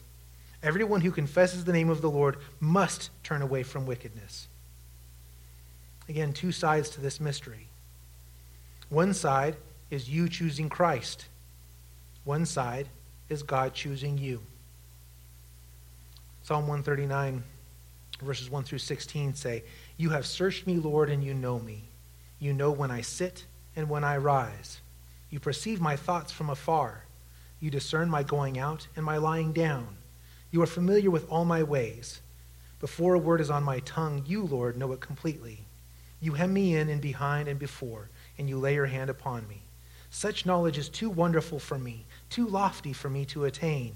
[0.63, 4.47] Everyone who confesses the name of the Lord must turn away from wickedness."
[6.07, 7.67] Again, two sides to this mystery.
[8.89, 9.55] One side
[9.89, 11.25] is you choosing Christ,
[12.23, 12.87] one side
[13.29, 14.41] is God choosing you.
[16.43, 17.43] Psalm 139,
[18.21, 19.63] verses 1 through 16 say,
[19.97, 21.83] You have searched me, Lord, and you know me.
[22.39, 23.45] You know when I sit
[23.75, 24.79] and when I rise.
[25.31, 27.03] You perceive my thoughts from afar.
[27.59, 29.87] You discern my going out and my lying down.
[30.51, 32.21] You are familiar with all my ways.
[32.79, 35.64] Before a word is on my tongue, you, Lord, know it completely.
[36.25, 38.09] You hem me in and behind and before,
[38.39, 39.61] and you lay your hand upon me.
[40.09, 43.95] Such knowledge is too wonderful for me, too lofty for me to attain.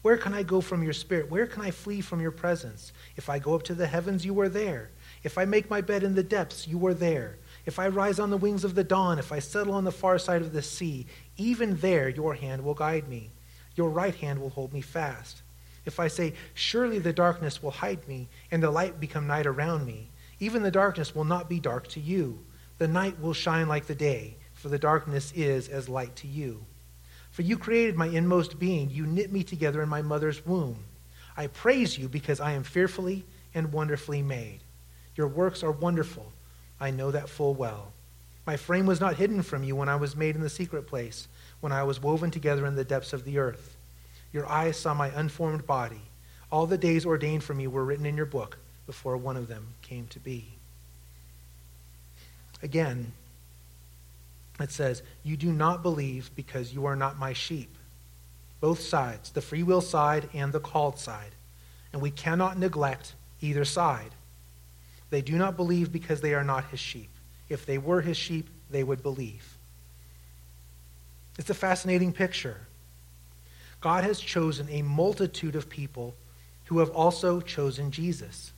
[0.00, 1.30] Where can I go from your spirit?
[1.30, 2.94] Where can I flee from your presence?
[3.16, 4.88] If I go up to the heavens, you are there.
[5.22, 7.36] If I make my bed in the depths, you are there.
[7.66, 10.18] If I rise on the wings of the dawn, if I settle on the far
[10.18, 11.04] side of the sea,
[11.36, 13.28] even there your hand will guide me.
[13.74, 15.42] Your right hand will hold me fast.
[15.84, 19.84] If I say, Surely the darkness will hide me, and the light become night around
[19.84, 20.08] me,
[20.40, 22.38] even the darkness will not be dark to you.
[22.78, 26.64] The night will shine like the day, for the darkness is as light to you.
[27.30, 30.84] For you created my inmost being, you knit me together in my mother's womb.
[31.36, 33.24] I praise you because I am fearfully
[33.54, 34.60] and wonderfully made.
[35.16, 36.32] Your works are wonderful.
[36.80, 37.92] I know that full well.
[38.46, 41.28] My frame was not hidden from you when I was made in the secret place,
[41.60, 43.76] when I was woven together in the depths of the earth.
[44.32, 46.02] Your eyes saw my unformed body.
[46.50, 48.58] All the days ordained for me were written in your book
[48.88, 50.46] before one of them came to be.
[52.62, 53.12] Again,
[54.58, 57.68] it says, You do not believe because you are not my sheep.
[58.60, 61.32] Both sides, the free will side and the called side.
[61.92, 64.12] And we cannot neglect either side.
[65.10, 67.10] They do not believe because they are not his sheep.
[67.50, 69.58] If they were his sheep, they would believe.
[71.38, 72.62] It's a fascinating picture.
[73.82, 76.14] God has chosen a multitude of people
[76.64, 78.52] who have also chosen Jesus.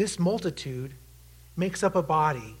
[0.00, 0.94] This multitude
[1.58, 2.56] makes up a body,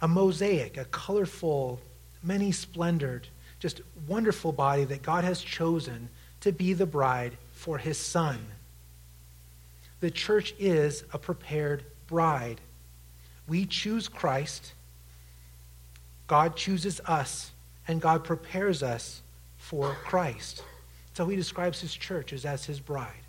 [0.00, 1.80] a mosaic, a colorful,
[2.22, 3.26] many splendored,
[3.58, 6.08] just wonderful body that God has chosen
[6.42, 8.38] to be the bride for his son.
[9.98, 12.60] The church is a prepared bride.
[13.48, 14.74] We choose Christ,
[16.28, 17.50] God chooses us,
[17.88, 19.22] and God prepares us
[19.58, 20.62] for Christ.
[21.14, 23.24] So he describes his church as, as his bride.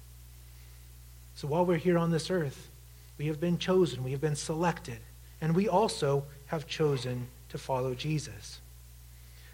[1.34, 2.70] So while we're here on this earth,
[3.18, 5.00] we have been chosen, we have been selected,
[5.42, 8.60] and we also have chosen to follow Jesus.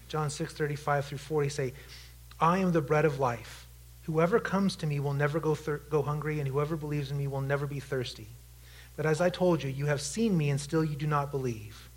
[0.07, 1.73] John 6, 35 through 40 say,
[2.39, 3.67] I am the bread of life.
[4.03, 7.27] Whoever comes to me will never go, thir- go hungry, and whoever believes in me
[7.27, 8.27] will never be thirsty.
[8.95, 11.89] But as I told you, you have seen me, and still you do not believe.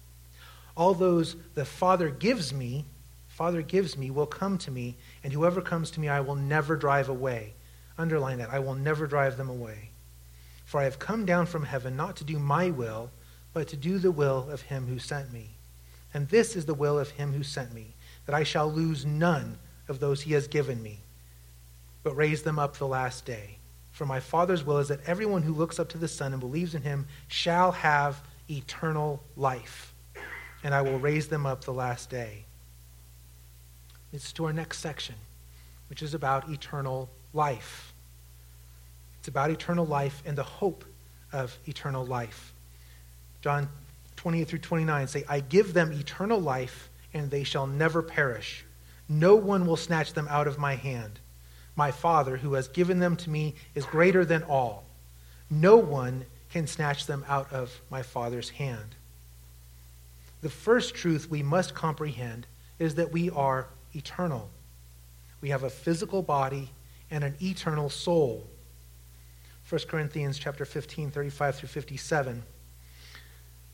[0.77, 2.85] All those the Father gives me,
[3.29, 6.77] Father gives me, will come to me, and whoever comes to me, I will never
[6.77, 7.55] drive away.
[7.97, 8.51] Underline that.
[8.51, 9.92] I will never drive them away.
[10.73, 13.11] For I have come down from heaven not to do my will,
[13.53, 15.51] but to do the will of him who sent me.
[16.15, 17.95] And this is the will of him who sent me,
[18.25, 21.01] that I shall lose none of those he has given me,
[22.03, 23.59] but raise them up the last day.
[23.91, 26.75] For my Father's will is that everyone who looks up to the Son and believes
[26.75, 29.93] in him shall have eternal life,
[30.65, 32.47] and I will raise them up the last day.
[34.11, 35.17] It's to our next section,
[35.91, 37.92] which is about eternal life.
[39.23, 40.85] It's about eternal life and the hope
[41.33, 42.53] of eternal life.
[43.41, 43.69] John
[44.17, 48.65] 28 through 29 say, I give them eternal life, and they shall never perish.
[49.09, 51.21] No one will snatch them out of my hand.
[51.77, 54.83] My Father, who has given them to me, is greater than all.
[55.49, 58.97] No one can snatch them out of my Father's hand.
[60.41, 62.49] The first truth we must comprehend
[62.81, 64.51] is that we are eternal.
[65.41, 66.71] We have a physical body
[67.09, 68.49] and an eternal soul.
[69.73, 72.43] 1 Corinthians chapter 15, 35 through 57.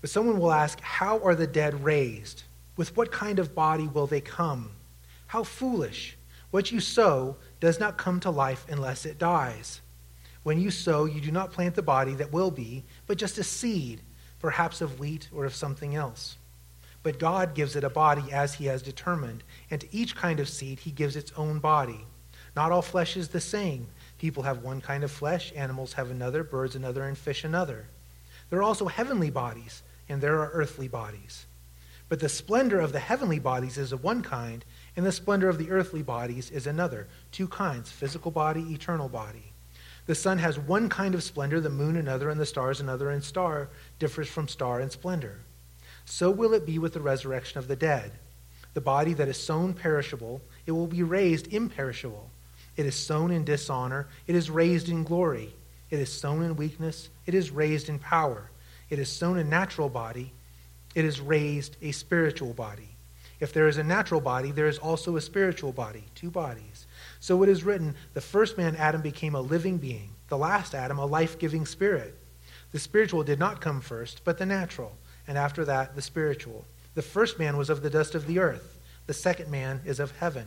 [0.01, 2.45] But someone will ask, How are the dead raised?
[2.77, 4.71] With what kind of body will they come?
[5.27, 6.17] How foolish!
[6.53, 9.81] What you sow does not come to life unless it dies.
[10.45, 13.43] When you sow, you do not plant the body that will be, but just a
[13.43, 14.01] seed,
[14.39, 16.37] perhaps of wheat or of something else.
[17.03, 20.49] But God gives it a body as he has determined, and to each kind of
[20.49, 22.07] seed he gives its own body.
[22.55, 23.89] Not all flesh is the same.
[24.19, 27.87] People have one kind of flesh, animals have another, birds another, and fish another.
[28.51, 31.47] There are also heavenly bodies, and there are earthly bodies.
[32.09, 34.65] But the splendor of the heavenly bodies is of one kind,
[34.97, 37.07] and the splendor of the earthly bodies is another.
[37.31, 39.53] Two kinds physical body, eternal body.
[40.07, 43.23] The sun has one kind of splendor, the moon another, and the stars another, and
[43.23, 45.41] star differs from star in splendor.
[46.07, 48.13] So will it be with the resurrection of the dead.
[48.73, 52.31] The body that is sown perishable, it will be raised imperishable.
[52.79, 55.53] It is sown in dishonor, it is raised in glory.
[55.91, 58.53] It is sown in weakness, it is raised in power.
[58.89, 60.33] It is sown a natural body,
[60.95, 62.91] it is raised a spiritual body.
[63.41, 66.87] If there is a natural body, there is also a spiritual body, two bodies.
[67.19, 70.99] So it is written the first man, Adam, became a living being, the last Adam,
[70.99, 72.17] a life giving spirit.
[72.71, 76.65] The spiritual did not come first, but the natural, and after that, the spiritual.
[76.95, 80.13] The first man was of the dust of the earth, the second man is of
[80.13, 80.47] heaven.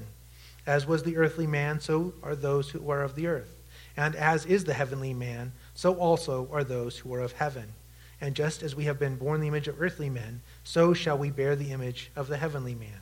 [0.65, 3.57] As was the earthly man, so are those who are of the earth.
[3.97, 7.73] And as is the heavenly man, so also are those who are of heaven.
[8.21, 11.31] And just as we have been born the image of earthly men, so shall we
[11.31, 13.01] bear the image of the heavenly man.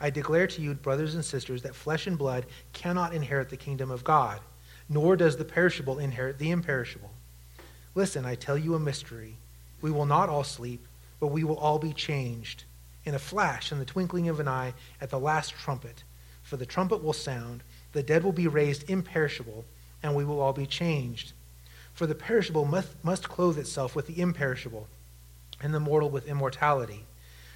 [0.00, 3.90] I declare to you, brothers and sisters, that flesh and blood cannot inherit the kingdom
[3.90, 4.40] of God,
[4.88, 7.10] nor does the perishable inherit the imperishable.
[7.94, 9.36] Listen, I tell you a mystery.
[9.80, 10.86] We will not all sleep,
[11.18, 12.64] but we will all be changed
[13.04, 16.02] in a flash, in the twinkling of an eye, at the last trumpet.
[16.46, 19.64] For the trumpet will sound, the dead will be raised imperishable,
[20.00, 21.32] and we will all be changed.
[21.92, 24.86] For the perishable must, must clothe itself with the imperishable,
[25.60, 27.04] and the mortal with immortality.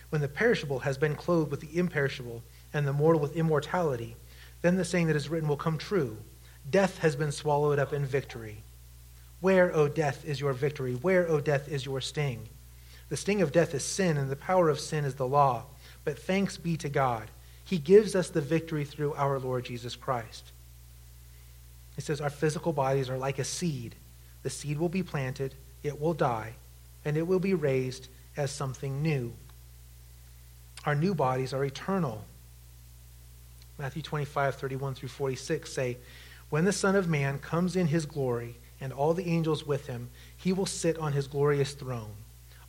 [0.09, 2.43] When the perishable has been clothed with the imperishable,
[2.74, 4.16] and the mortal with immortality,
[4.61, 6.16] then the saying that is written will come true
[6.68, 8.64] Death has been swallowed up in victory.
[9.41, 10.95] Where, O death, is your victory?
[10.95, 12.49] Where, O death, is your sting?
[13.09, 15.66] The sting of death is sin, and the power of sin is the law.
[16.05, 17.30] But thanks be to God.
[17.71, 20.51] He gives us the victory through our Lord Jesus Christ.
[21.95, 23.95] He says, Our physical bodies are like a seed.
[24.43, 25.55] The seed will be planted,
[25.85, 26.55] it will die,
[27.05, 29.33] and it will be raised as something new.
[30.85, 32.25] Our new bodies are eternal.
[33.79, 35.97] Matthew 25, 31 through 46 say,
[36.49, 40.11] When the Son of Man comes in his glory, and all the angels with him,
[40.37, 42.16] he will sit on his glorious throne.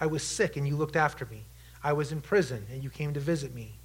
[0.00, 1.44] I was sick, and you looked after me.
[1.82, 3.76] I was in prison, and you came to visit me.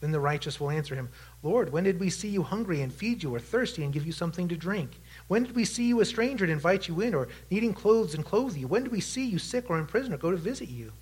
[0.00, 1.08] Then the righteous will answer him,
[1.42, 4.12] Lord, when did we see you hungry and feed you, or thirsty and give you
[4.12, 5.00] something to drink?
[5.28, 8.24] When did we see you a stranger and invite you in, or needing clothes and
[8.24, 8.68] clothe you?
[8.68, 10.92] When did we see you sick or in prison or go to visit you?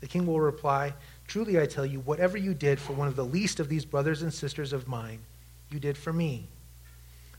[0.00, 0.94] The king will reply,
[1.26, 4.22] Truly I tell you, whatever you did for one of the least of these brothers
[4.22, 5.20] and sisters of mine,
[5.70, 6.48] you did for me.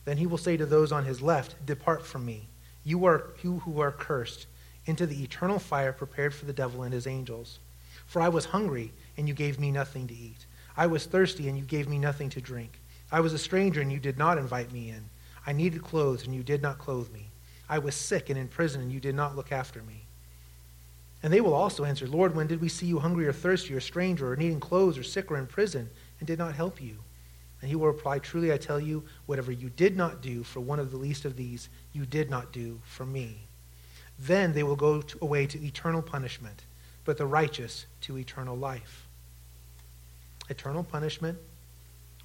[0.06, 2.48] Then he will say to those on his left, Depart from me,
[2.84, 4.48] you, are, you who are cursed
[4.86, 7.60] into the eternal fire prepared for the devil and his angels.
[8.06, 10.46] For I was hungry, and you gave me nothing to eat.
[10.76, 12.80] I was thirsty, and you gave me nothing to drink.
[13.12, 15.06] I was a stranger, and you did not invite me in.
[15.46, 17.30] I needed clothes, and you did not clothe me.
[17.70, 20.04] I was sick and in prison, and you did not look after me.
[21.24, 23.80] And they will also answer, Lord, when did we see you hungry or thirsty or
[23.80, 26.98] stranger or needing clothes or sick or in prison and did not help you?
[27.62, 30.80] And he will reply, Truly I tell you, whatever you did not do for one
[30.80, 33.38] of the least of these, you did not do for me.
[34.20, 36.64] Then they will go to, away to eternal punishment,
[37.06, 39.08] but the righteous to eternal life.
[40.50, 41.38] Eternal punishment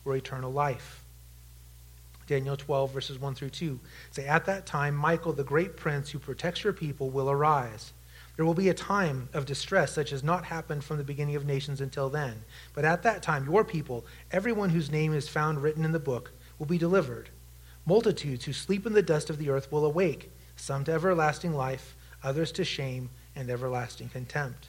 [0.04, 1.02] or eternal life.
[2.26, 3.80] Daniel 12, verses 1 through 2
[4.10, 7.92] say, At that time, Michael, the great prince who protects your people, will arise.
[8.36, 11.46] There will be a time of distress such as not happened from the beginning of
[11.46, 12.44] nations until then.
[12.74, 16.30] But at that time, your people, everyone whose name is found written in the book,
[16.58, 17.30] will be delivered.
[17.86, 21.94] Multitudes who sleep in the dust of the earth will awake some to everlasting life,
[22.22, 24.68] others to shame and everlasting contempt.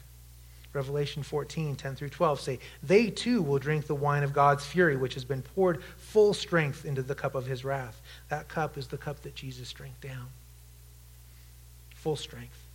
[0.72, 4.96] Revelation 14, 10 through 12 say, They too will drink the wine of God's fury,
[4.96, 8.00] which has been poured full strength into the cup of his wrath.
[8.28, 10.28] That cup is the cup that Jesus drank down.
[11.96, 12.66] Full strength.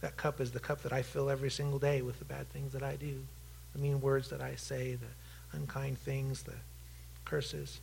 [0.00, 2.72] That cup is the cup that I fill every single day with the bad things
[2.72, 3.18] that I do,
[3.74, 6.54] the mean words that I say, the unkind things, the
[7.24, 7.80] curses.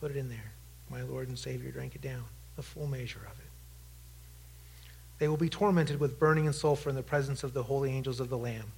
[0.00, 0.52] Put it in there.
[0.90, 2.24] My Lord and Savior drank it down,
[2.54, 3.46] the full measure of it.
[5.18, 8.20] They will be tormented with burning and sulfur in the presence of the holy angels
[8.20, 8.72] of the Lamb.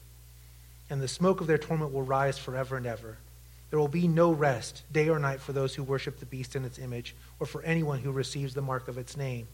[0.89, 3.19] And the smoke of their torment will rise forever and ever.
[3.71, 6.65] There will be no rest, day or night, for those who worship the beast in
[6.65, 9.49] its image, or for anyone who receives the mark of its name.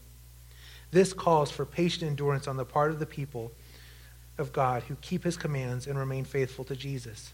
[0.91, 3.51] This calls for patient endurance on the part of the people
[4.37, 7.33] of God who keep his commands and remain faithful to Jesus.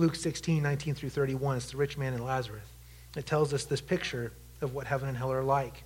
[0.00, 2.64] Luke 16, 19 through 31, it's the rich man and Lazarus.
[3.18, 4.32] It tells us this picture
[4.62, 5.84] of what heaven and hell are like.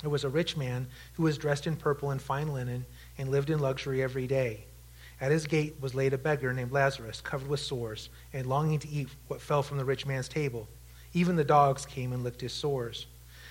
[0.00, 2.86] There was a rich man who was dressed in purple and fine linen
[3.18, 4.64] and lived in luxury every day.
[5.20, 8.88] At his gate was laid a beggar named Lazarus, covered with sores, and longing to
[8.88, 10.66] eat what fell from the rich man's table.
[11.12, 13.08] Even the dogs came and licked his sores.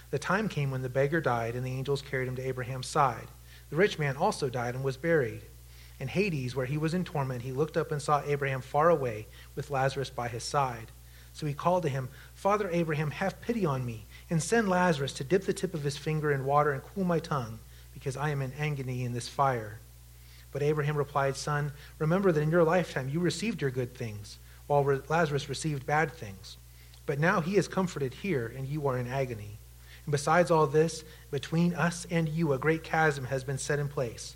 [0.09, 3.27] The time came when the beggar died, and the angels carried him to Abraham's side.
[3.69, 5.43] The rich man also died and was buried.
[6.01, 9.27] In Hades, where he was in torment, he looked up and saw Abraham far away,
[9.55, 10.87] with Lazarus by his side.
[11.31, 15.23] So he called to him, Father Abraham, have pity on me, and send Lazarus to
[15.23, 17.59] dip the tip of his finger in water and cool my tongue,
[17.93, 19.79] because I am in agony in this fire.
[20.51, 24.83] But Abraham replied, Son, remember that in your lifetime you received your good things, while
[25.07, 26.57] Lazarus received bad things.
[27.05, 29.59] But now he is comforted here, and you are in agony.
[30.05, 33.87] And besides all this, between us and you a great chasm has been set in
[33.87, 34.35] place,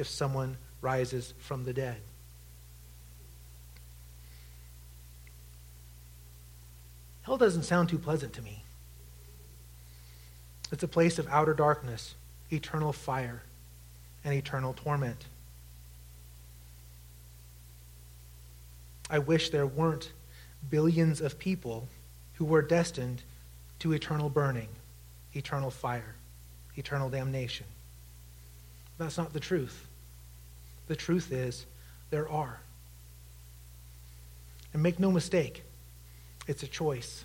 [0.00, 1.98] if someone rises from the dead.
[7.22, 8.64] Hell doesn't sound too pleasant to me.
[10.72, 12.14] It's a place of outer darkness,
[12.50, 13.42] eternal fire,
[14.24, 15.26] and eternal torment.
[19.10, 20.12] I wish there weren't
[20.70, 21.88] billions of people
[22.34, 23.22] who were destined
[23.80, 24.68] to eternal burning,
[25.34, 26.14] eternal fire,
[26.76, 27.66] eternal damnation.
[28.96, 29.86] That's not the truth.
[30.90, 31.66] The truth is,
[32.10, 32.58] there are.
[34.72, 35.62] And make no mistake,
[36.48, 37.24] it's a choice.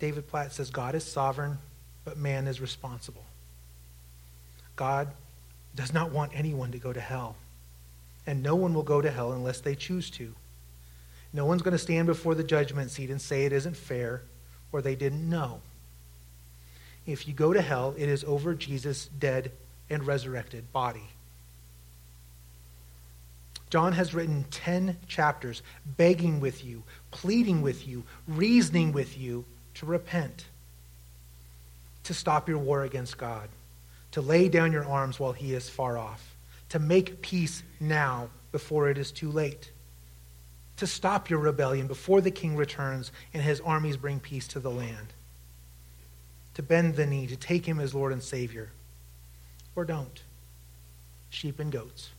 [0.00, 1.58] David Platt says God is sovereign,
[2.04, 3.24] but man is responsible.
[4.74, 5.06] God
[5.76, 7.36] does not want anyone to go to hell.
[8.26, 10.34] And no one will go to hell unless they choose to.
[11.32, 14.22] No one's going to stand before the judgment seat and say it isn't fair
[14.72, 15.60] or they didn't know.
[17.06, 19.52] If you go to hell, it is over Jesus' dead
[19.88, 21.10] and resurrected body.
[23.70, 25.62] John has written 10 chapters
[25.96, 29.44] begging with you, pleading with you, reasoning with you
[29.74, 30.46] to repent,
[32.04, 33.48] to stop your war against God,
[34.12, 36.36] to lay down your arms while he is far off,
[36.68, 39.72] to make peace now before it is too late,
[40.76, 44.70] to stop your rebellion before the king returns and his armies bring peace to the
[44.70, 45.12] land,
[46.54, 48.70] to bend the knee, to take him as Lord and Savior,
[49.74, 50.22] or don't.
[51.28, 52.10] Sheep and goats.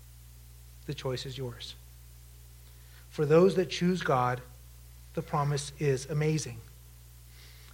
[0.87, 1.75] The choice is yours.
[3.09, 4.41] For those that choose God,
[5.13, 6.57] the promise is amazing.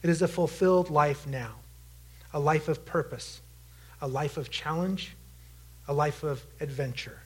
[0.01, 1.55] It is a fulfilled life now,
[2.34, 3.41] a life of purpose,
[4.01, 5.16] a life of challenge,
[5.88, 7.20] a life of adventure.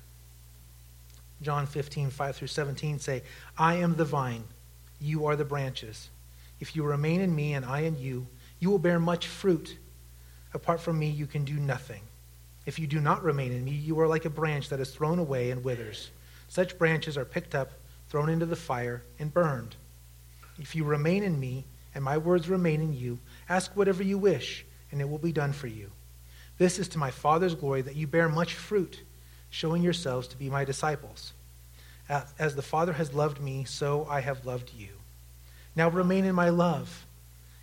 [1.41, 3.23] John 15, 5 through 17 say,
[3.57, 4.43] I am the vine,
[4.99, 6.09] you are the branches.
[6.59, 8.27] If you remain in me and I in you,
[8.59, 9.77] you will bear much fruit.
[10.53, 12.01] Apart from me, you can do nothing.
[12.67, 15.19] If you do not remain in me, you are like a branch that is thrown
[15.19, 16.11] away and withers.
[16.49, 17.71] Such branches are picked up,
[18.09, 19.77] thrown into the fire, and burned.
[20.59, 21.63] If you remain in me,
[21.95, 25.53] and my words remain in you, ask whatever you wish, and it will be done
[25.53, 25.91] for you.
[26.57, 29.01] This is to my Father's glory that you bear much fruit,
[29.49, 31.31] showing yourselves to be my disciples.
[32.37, 34.89] As the Father has loved me, so I have loved you.
[35.73, 37.05] Now remain in my love.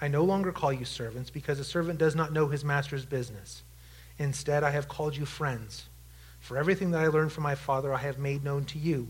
[0.00, 3.62] I no longer call you servants because a servant does not know his master's business.
[4.18, 5.88] Instead, I have called you friends.
[6.40, 9.08] For everything that I learned from my Father, I have made known to you.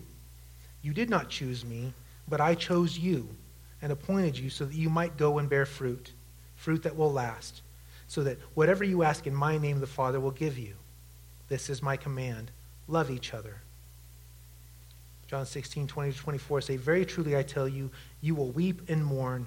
[0.82, 1.92] You did not choose me,
[2.28, 3.28] but I chose you
[3.82, 6.12] and appointed you so that you might go and bear fruit,
[6.56, 7.62] fruit that will last,
[8.08, 10.74] so that whatever you ask in my name, the Father will give you.
[11.48, 12.50] This is my command
[12.88, 13.54] love each other.
[15.28, 19.04] John 16, 20 to 24 say, Very truly I tell you, you will weep and
[19.04, 19.46] mourn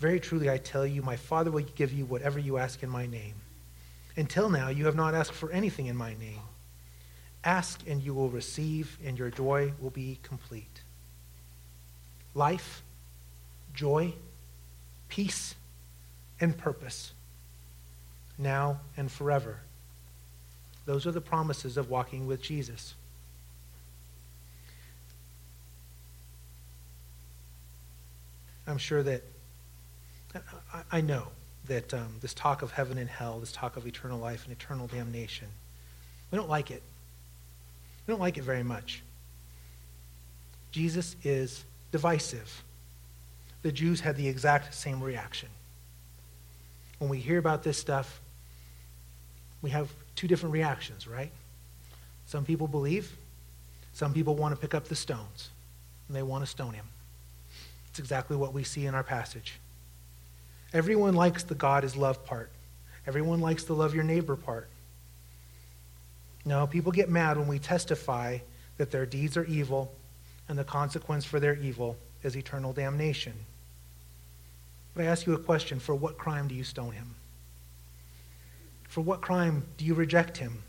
[0.00, 3.06] very truly I tell you, my Father will give you whatever you ask in my
[3.06, 3.34] name.
[4.16, 6.40] Until now, you have not asked for anything in my name.
[7.44, 10.82] Ask and you will receive, and your joy will be complete.
[12.34, 12.82] Life,
[13.74, 14.14] joy,
[15.08, 15.54] peace,
[16.40, 17.12] and purpose,
[18.38, 19.58] now and forever,
[20.86, 22.94] Those are the promises of walking with Jesus.
[28.66, 29.22] I'm sure that,
[30.90, 31.28] I know
[31.66, 34.86] that um, this talk of heaven and hell, this talk of eternal life and eternal
[34.86, 35.48] damnation,
[36.30, 36.82] we don't like it.
[38.06, 39.02] We don't like it very much.
[40.70, 42.62] Jesus is divisive.
[43.62, 45.48] The Jews had the exact same reaction.
[46.98, 48.20] When we hear about this stuff,
[49.62, 51.30] we have two different reactions, right?
[52.26, 53.16] Some people believe,
[53.92, 55.50] some people want to pick up the stones,
[56.06, 56.86] and they want to stone him.
[57.88, 59.58] It's exactly what we see in our passage.
[60.72, 62.50] Everyone likes the God is love part.
[63.06, 64.68] Everyone likes the love your neighbor part.
[66.44, 68.38] No, people get mad when we testify
[68.78, 69.92] that their deeds are evil
[70.48, 73.32] and the consequence for their evil is eternal damnation.
[74.94, 77.14] But I ask you a question for what crime do you stone him?
[78.88, 80.62] For what crime do you reject him?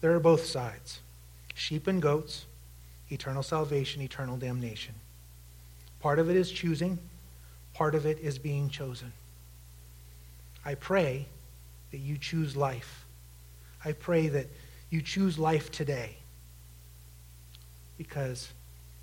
[0.00, 1.00] There are both sides
[1.54, 2.44] sheep and goats,
[3.10, 4.94] eternal salvation, eternal damnation.
[6.00, 6.98] Part of it is choosing,
[7.76, 9.12] part of it is being chosen.
[10.64, 11.26] I pray
[11.90, 13.04] that you choose life.
[13.84, 14.46] I pray that
[14.88, 16.16] you choose life today.
[17.98, 18.48] Because,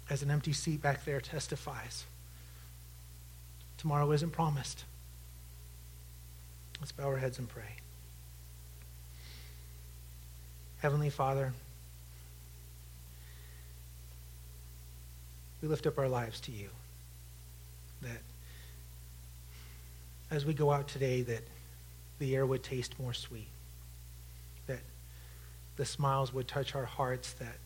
[0.10, 2.06] as an empty seat back there testifies,
[3.78, 4.86] tomorrow isn't promised.
[6.80, 7.76] Let's bow our heads and pray.
[10.82, 11.54] Heavenly Father,
[15.62, 16.70] we lift up our lives to you.
[18.02, 18.20] That
[20.34, 21.44] as we go out today, that
[22.20, 23.48] the air would taste more sweet.
[24.68, 24.82] That
[25.76, 27.58] the smiles would touch our hearts, that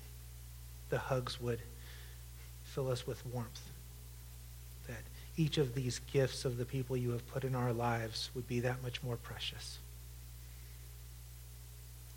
[0.89, 1.59] the hugs would
[2.63, 3.71] fill us with warmth
[4.87, 5.03] that
[5.35, 8.61] each of these gifts of the people you have put in our lives would be
[8.61, 9.77] that much more precious.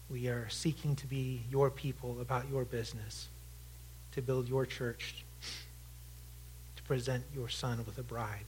[0.09, 3.29] We are seeking to be your people about your business,
[4.13, 5.25] to build your church,
[6.77, 8.47] to present your son with a bride.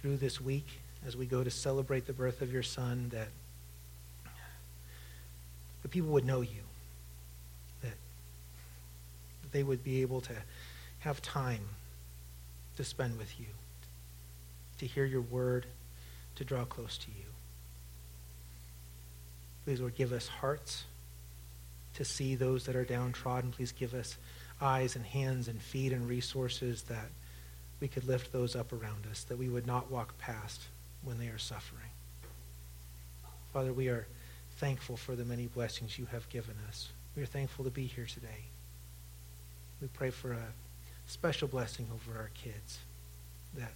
[0.00, 0.66] Through this week,
[1.06, 3.28] as we go to celebrate the birth of your son, that
[5.82, 6.62] the people would know you,
[7.82, 7.92] that
[9.52, 10.32] they would be able to
[11.00, 11.60] have time
[12.78, 13.46] to spend with you,
[14.78, 15.66] to hear your word,
[16.36, 17.26] to draw close to you.
[19.66, 20.84] Please, Lord, give us hearts
[21.94, 23.50] to see those that are downtrodden.
[23.50, 24.16] Please give us
[24.62, 27.08] eyes and hands and feet and resources that
[27.80, 30.62] we could lift those up around us, that we would not walk past
[31.02, 31.90] when they are suffering.
[33.52, 34.06] Father, we are
[34.58, 36.90] thankful for the many blessings you have given us.
[37.16, 38.44] We are thankful to be here today.
[39.80, 40.52] We pray for a
[41.06, 42.78] special blessing over our kids,
[43.54, 43.72] that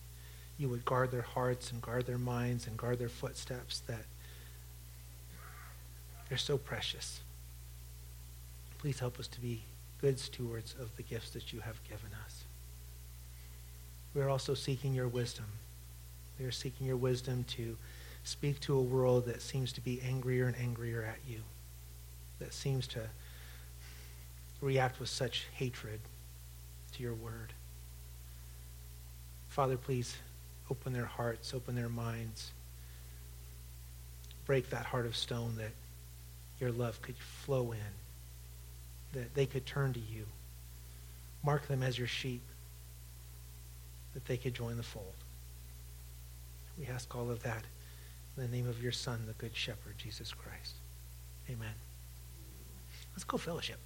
[0.59, 4.05] you would guard their hearts and guard their minds and guard their footsteps, that
[6.29, 7.21] they're so precious.
[8.79, 9.63] Please help us to be
[10.01, 12.44] good stewards of the gifts that you have given us.
[14.15, 15.47] We are also seeking your wisdom.
[16.39, 17.77] We are seeking your wisdom to
[18.23, 21.41] speak to a world that seems to be angrier and angrier at you,
[22.39, 23.01] that seems to
[24.61, 26.01] react with such hatred
[26.93, 27.53] to your word.
[29.49, 30.17] Father, please
[30.71, 32.53] open their hearts, open their minds.
[34.47, 35.73] Break that heart of stone that
[36.61, 40.27] your love could flow in, that they could turn to you.
[41.45, 42.43] Mark them as your sheep,
[44.15, 45.15] that they could join the fold.
[46.79, 47.65] We ask all of that
[48.37, 50.75] in the name of your Son, the Good Shepherd, Jesus Christ.
[51.49, 51.75] Amen.
[53.13, 53.79] Let's go fellowship.